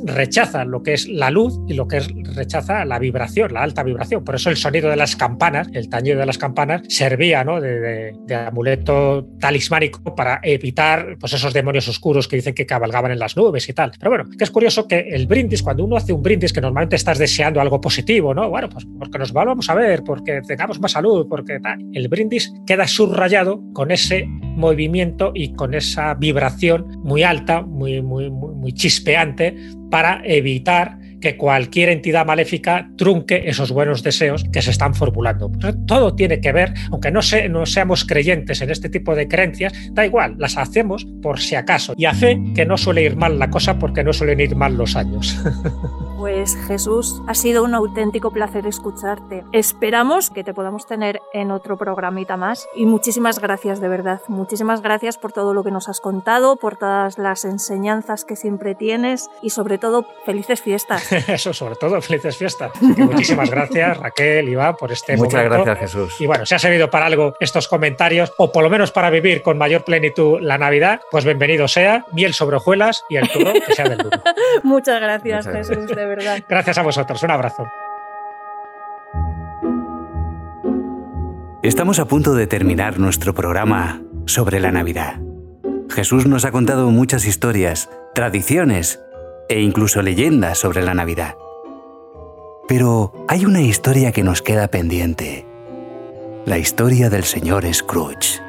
[0.05, 3.83] rechaza lo que es la luz y lo que es rechaza la vibración, la alta
[3.83, 4.23] vibración.
[4.23, 7.61] Por eso el sonido de las campanas, el tañido de las campanas, servía ¿no?
[7.61, 8.13] de,
[8.47, 13.67] amuleto talismánico para evitar pues, esos demonios oscuros que dicen que cabalgaban en las nubes
[13.69, 13.91] y tal.
[13.97, 16.95] Pero bueno, que es curioso que el brindis, cuando uno hace un brindis, que normalmente
[16.95, 18.49] estás deseando algo positivo, ¿no?
[18.49, 21.79] Bueno, pues porque nos volvamos a ver, porque tengamos más salud, porque tal.
[21.93, 28.29] El brindis queda subrayado con ese movimiento y con esa vibración muy alta, muy, muy,
[28.29, 29.55] muy, chispeante
[29.89, 35.51] para evitar que cualquier entidad maléfica trunque esos buenos deseos que se están formulando.
[35.87, 39.73] Todo tiene que ver, aunque no, se, no seamos creyentes en este tipo de creencias,
[39.91, 41.95] da igual, las hacemos por si acaso.
[41.97, 44.77] Y a fe que no suele ir mal la cosa porque no suelen ir mal
[44.77, 45.35] los años.
[46.17, 49.43] Pues Jesús, ha sido un auténtico placer escucharte.
[49.51, 54.21] Esperamos que te podamos tener en otro programita más y muchísimas gracias de verdad.
[54.29, 58.75] Muchísimas gracias por todo lo que nos has contado, por todas las enseñanzas que siempre
[58.75, 61.09] tienes y sobre todo felices fiestas.
[61.27, 62.71] Eso, sobre todo felices fiestas.
[62.75, 65.65] Así que muchísimas gracias Raquel, Iván, por este Muchas momento.
[65.65, 66.15] gracias Jesús.
[66.19, 69.41] Y bueno, si ha servido para algo estos comentarios o por lo menos para vivir
[69.41, 72.05] con mayor plenitud la Navidad, pues bienvenido sea.
[72.11, 74.21] Miel sobre hojuelas y el turrón que sea del duro.
[74.63, 76.39] Muchas gracias Muchas Jesús, de verdad.
[76.47, 77.65] Gracias a vosotros, un abrazo.
[81.63, 85.19] Estamos a punto de terminar nuestro programa sobre la Navidad.
[85.89, 88.99] Jesús nos ha contado muchas historias, tradiciones
[89.49, 91.35] e incluso leyendas sobre la Navidad.
[92.67, 95.45] Pero hay una historia que nos queda pendiente.
[96.45, 98.41] La historia del señor Scrooge.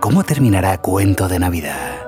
[0.00, 2.00] ¿Cómo terminará Cuento de Navidad?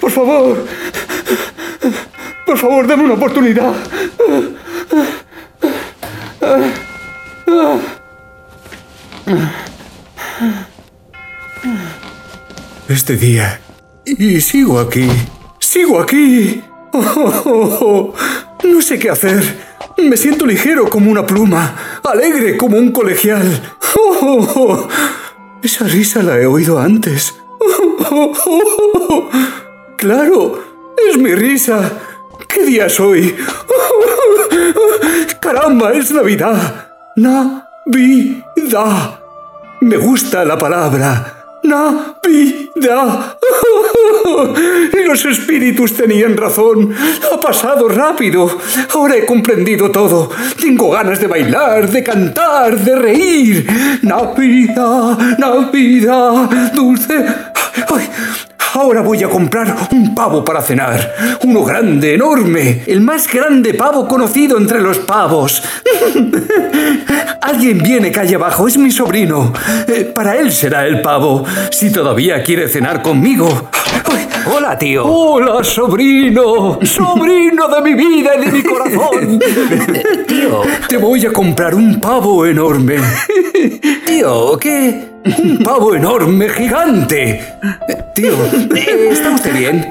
[0.00, 0.66] Por favor.
[2.46, 3.74] Por favor, dame una oportunidad.
[12.88, 13.60] Este día.
[14.06, 15.06] Y sigo aquí.
[15.58, 16.62] Sigo aquí.
[16.94, 18.14] Oh, oh, oh,
[18.66, 19.42] no sé qué hacer.
[19.98, 23.76] Me siento ligero como una pluma, alegre como un colegial.
[23.94, 24.88] Oh, oh, oh.
[25.62, 27.34] Esa risa la he oído antes.
[29.98, 30.58] Claro,
[31.10, 31.92] es mi risa.
[32.48, 33.36] ¿Qué día es hoy?
[35.40, 36.88] ¡Caramba, es Navidad!
[37.16, 39.20] Navidad.
[39.82, 41.37] Me gusta la palabra.
[41.68, 43.36] Navidad.
[45.06, 46.94] Los espíritus tenían razón.
[47.32, 48.50] Ha pasado rápido.
[48.94, 50.30] Ahora he comprendido todo.
[50.60, 53.66] Tengo ganas de bailar, de cantar, de reír.
[54.02, 57.24] Navidad, Navidad, dulce.
[58.78, 61.12] Ahora voy a comprar un pavo para cenar.
[61.42, 62.84] Uno grande, enorme.
[62.86, 65.60] El más grande pavo conocido entre los pavos.
[67.42, 68.68] Alguien viene calle abajo.
[68.68, 69.52] Es mi sobrino.
[69.88, 71.44] Eh, para él será el pavo.
[71.72, 73.68] Si todavía quiere cenar conmigo.
[74.12, 75.04] Ay, Hola, tío.
[75.04, 76.78] Hola, sobrino.
[76.82, 79.40] Sobrino de mi vida y de mi corazón.
[80.28, 80.62] Tío.
[80.88, 82.98] Te voy a comprar un pavo enorme.
[84.06, 85.17] Tío, ¿qué?
[85.36, 87.40] Un pavo enorme, gigante.
[88.14, 88.32] Tío,
[89.10, 89.86] ¿está usted bien?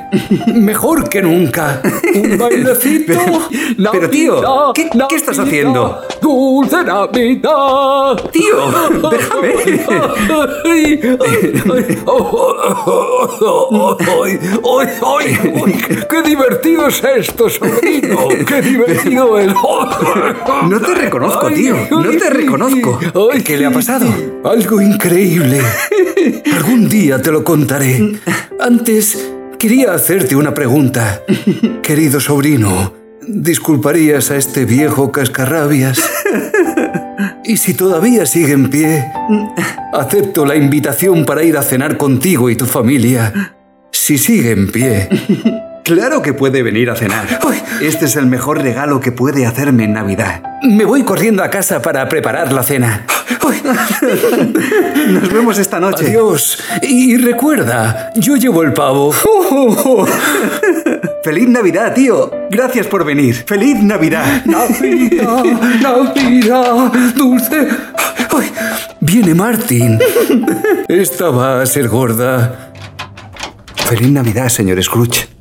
[0.53, 1.81] Mejor que nunca.
[2.13, 3.13] Un bailecito.
[3.91, 4.41] Pero, tío,
[4.73, 6.01] ¿qué, qué estás haciendo?
[6.21, 8.21] Dulce Navidad.
[8.31, 8.55] Tío,
[9.11, 9.53] déjame.
[16.09, 18.27] ¡Qué divertido es esto, sobrino!
[18.45, 19.53] ¡Qué divertido es!
[19.53, 21.75] No te reconozco, tío.
[21.91, 22.99] No te reconozco.
[23.45, 24.07] ¿Qué le ha pasado?
[24.43, 25.26] Algo increíble.
[26.53, 28.19] Algún día te lo contaré.
[28.59, 31.21] Antes, quería hacerte una pregunta.
[31.83, 32.93] Querido sobrino,
[33.27, 35.99] ¿disculparías a este viejo cascarrabias?
[37.43, 39.05] Y si todavía sigue en pie,
[39.93, 43.55] acepto la invitación para ir a cenar contigo y tu familia.
[43.91, 45.09] Si sigue en pie.
[45.87, 47.39] Claro que puede venir a cenar.
[47.81, 50.41] Este es el mejor regalo que puede hacerme en Navidad.
[50.61, 53.05] Me voy corriendo a casa para preparar la cena.
[55.07, 56.07] Nos vemos esta noche.
[56.07, 56.61] Adiós.
[56.81, 59.13] Y recuerda, yo llevo el pavo.
[61.23, 62.31] ¡Feliz Navidad, tío!
[62.51, 63.45] Gracias por venir.
[63.47, 64.43] ¡Feliz Navidad!
[64.43, 65.45] Navidad,
[65.81, 67.65] Navidad, dulce.
[68.35, 68.51] Ay,
[68.99, 69.99] viene Martín.
[70.89, 72.73] Esta va a ser gorda.
[73.87, 75.36] Feliz Navidad, señor Scrooge.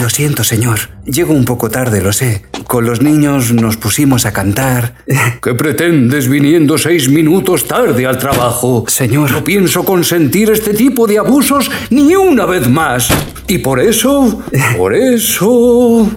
[0.00, 0.90] Lo siento, señor.
[1.04, 2.44] Llego un poco tarde, lo sé.
[2.68, 4.92] Con los niños nos pusimos a cantar.
[5.42, 8.84] ¿Qué pretendes viniendo seis minutos tarde al trabajo?
[8.88, 9.30] Señor.
[9.30, 13.08] No pienso consentir este tipo de abusos ni una vez más.
[13.46, 14.42] Y por eso,
[14.76, 16.10] por eso,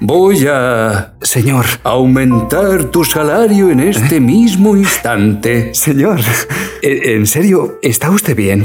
[0.00, 1.12] voy a...
[1.20, 1.66] Señor.
[1.84, 5.74] Aumentar tu salario en este mismo instante.
[5.74, 6.20] Señor,
[6.80, 7.78] ¿en serio?
[7.82, 8.64] ¿Está usted bien?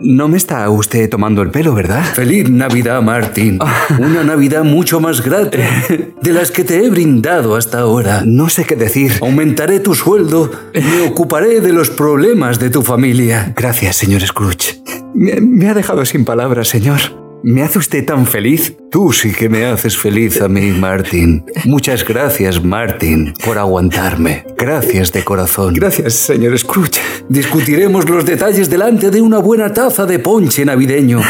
[0.00, 2.02] No me está usted tomando el pelo, ¿verdad?
[2.14, 3.60] Feliz Navidad, Martín.
[3.96, 5.67] Una Navidad mucho más grata
[6.22, 8.22] de las que te he brindado hasta ahora.
[8.24, 9.12] No sé qué decir.
[9.20, 10.50] Aumentaré tu sueldo.
[10.74, 13.52] Me ocuparé de los problemas de tu familia.
[13.56, 14.82] Gracias, señor Scrooge.
[15.14, 17.00] Me, me ha dejado sin palabras, señor.
[17.42, 18.76] ¿Me hace usted tan feliz?
[18.90, 21.44] Tú sí que me haces feliz a mí, Martín.
[21.64, 24.44] Muchas gracias, Martín, por aguantarme.
[24.56, 25.74] Gracias de corazón.
[25.74, 27.00] Gracias, señor Scrooge.
[27.28, 31.20] Discutiremos los detalles delante de una buena taza de ponche navideño.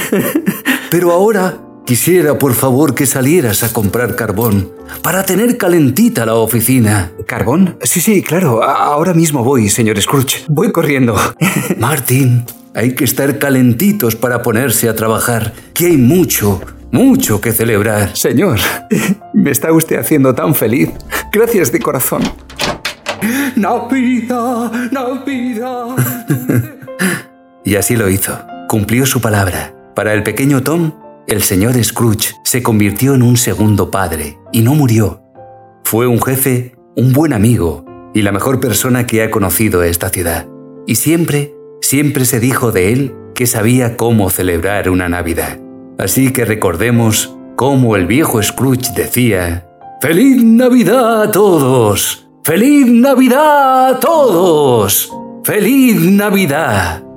[0.90, 4.70] Pero ahora quisiera, por favor, que salieras a comprar carbón
[5.02, 7.12] para tener calentita la oficina.
[7.26, 7.78] ¿Carbón?
[7.82, 8.62] Sí, sí, claro.
[8.62, 10.44] Ahora mismo voy, señor Scrooge.
[10.48, 11.16] Voy corriendo.
[11.78, 16.60] Martín, hay que estar calentitos para ponerse a trabajar, que hay mucho,
[16.92, 18.14] mucho que celebrar.
[18.14, 18.58] Señor,
[19.32, 20.90] me está usted haciendo tan feliz.
[21.32, 22.20] Gracias de corazón.
[23.56, 25.96] Navidad, Navidad.
[27.64, 28.38] Y así lo hizo.
[28.66, 29.74] Cumplió su palabra.
[29.94, 30.92] Para el pequeño Tom,
[31.28, 35.22] el señor Scrooge se convirtió en un segundo padre y no murió.
[35.84, 40.48] Fue un jefe, un buen amigo y la mejor persona que ha conocido esta ciudad.
[40.86, 45.60] Y siempre, siempre se dijo de él que sabía cómo celebrar una Navidad.
[45.98, 49.68] Así que recordemos cómo el viejo Scrooge decía,
[50.00, 52.26] ¡Feliz Navidad a todos!
[52.42, 55.12] ¡Feliz Navidad a todos!
[55.44, 57.07] ¡Feliz Navidad!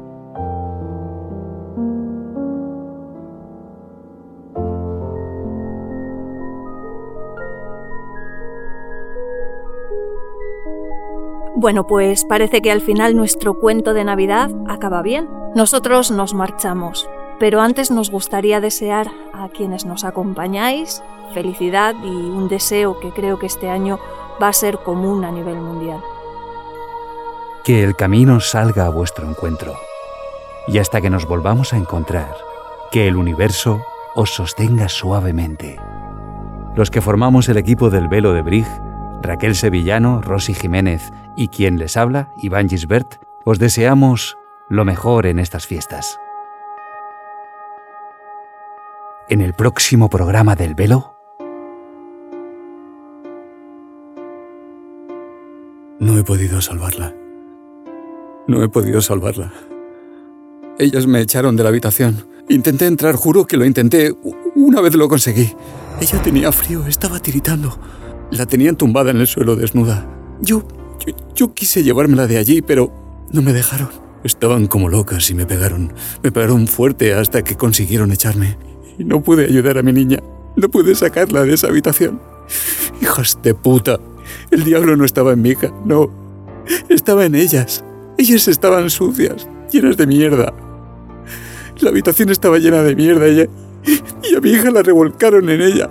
[11.62, 15.30] Bueno, pues parece que al final nuestro cuento de Navidad acaba bien.
[15.54, 17.08] Nosotros nos marchamos,
[17.40, 21.04] pero antes nos gustaría desear a quienes nos acompañáis
[21.36, 24.00] felicidad y un deseo que creo que este año
[24.42, 26.02] va a ser común a nivel mundial.
[27.64, 29.76] Que el camino salga a vuestro encuentro.
[30.68, 32.36] Y hasta que nos volvamos a encontrar,
[32.90, 33.86] que el universo
[34.16, 35.80] os sostenga suavemente.
[36.74, 38.66] los que formamos el equipo del Velo de Brig,
[39.22, 43.16] Raquel Sevillano, Rosy Jiménez y quien les habla, Iván Gisbert,
[43.46, 44.38] os deseamos
[44.70, 46.18] lo mejor en estas fiestas.
[49.30, 51.16] En el próximo programa del Velo,
[56.02, 57.14] No he podido salvarla.
[58.48, 59.54] No he podido salvarla.
[60.80, 62.26] Ellas me echaron de la habitación.
[62.50, 64.12] Intenté entrar, juro que lo intenté.
[64.56, 65.54] Una vez lo conseguí.
[66.02, 67.78] Ella tenía frío, estaba tiritando.
[68.32, 70.08] La tenían tumbada en el suelo desnuda.
[70.42, 70.64] Yo,
[71.36, 72.92] yo, quise llevármela de allí, pero
[73.32, 73.90] no me dejaron.
[74.24, 75.94] Estaban como locas y me pegaron.
[76.24, 78.58] Me pegaron fuerte hasta que consiguieron echarme.
[78.98, 80.20] Y no pude ayudar a mi niña.
[80.56, 82.22] No pude sacarla de esa habitación.
[83.02, 84.00] Hijas de puta.
[84.52, 86.10] El diablo no estaba en mi hija, no.
[86.90, 87.84] Estaba en ellas.
[88.18, 90.54] Ellas estaban sucias, llenas de mierda.
[91.80, 93.50] La habitación estaba llena de mierda y,
[94.30, 95.90] y a mi hija la revolcaron en ella.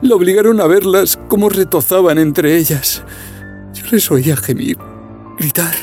[0.00, 3.04] La obligaron a verlas cómo retozaban entre ellas.
[3.76, 4.78] Yo les oía gemir,
[5.38, 5.74] gritar,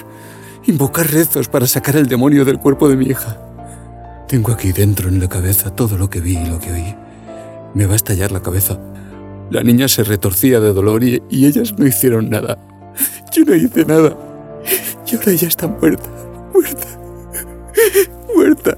[0.65, 3.37] invocar rezos para sacar el demonio del cuerpo de mi hija.
[4.27, 6.95] Tengo aquí dentro en la cabeza todo lo que vi y lo que oí.
[7.75, 8.79] Me va a estallar la cabeza.
[9.51, 12.57] La niña se retorcía de dolor y, ellas no hicieron nada.
[13.31, 14.17] Yo no hice nada.
[15.05, 16.09] Y ahora ella está muerta,
[16.51, 16.87] muerta,
[18.35, 18.77] muerta.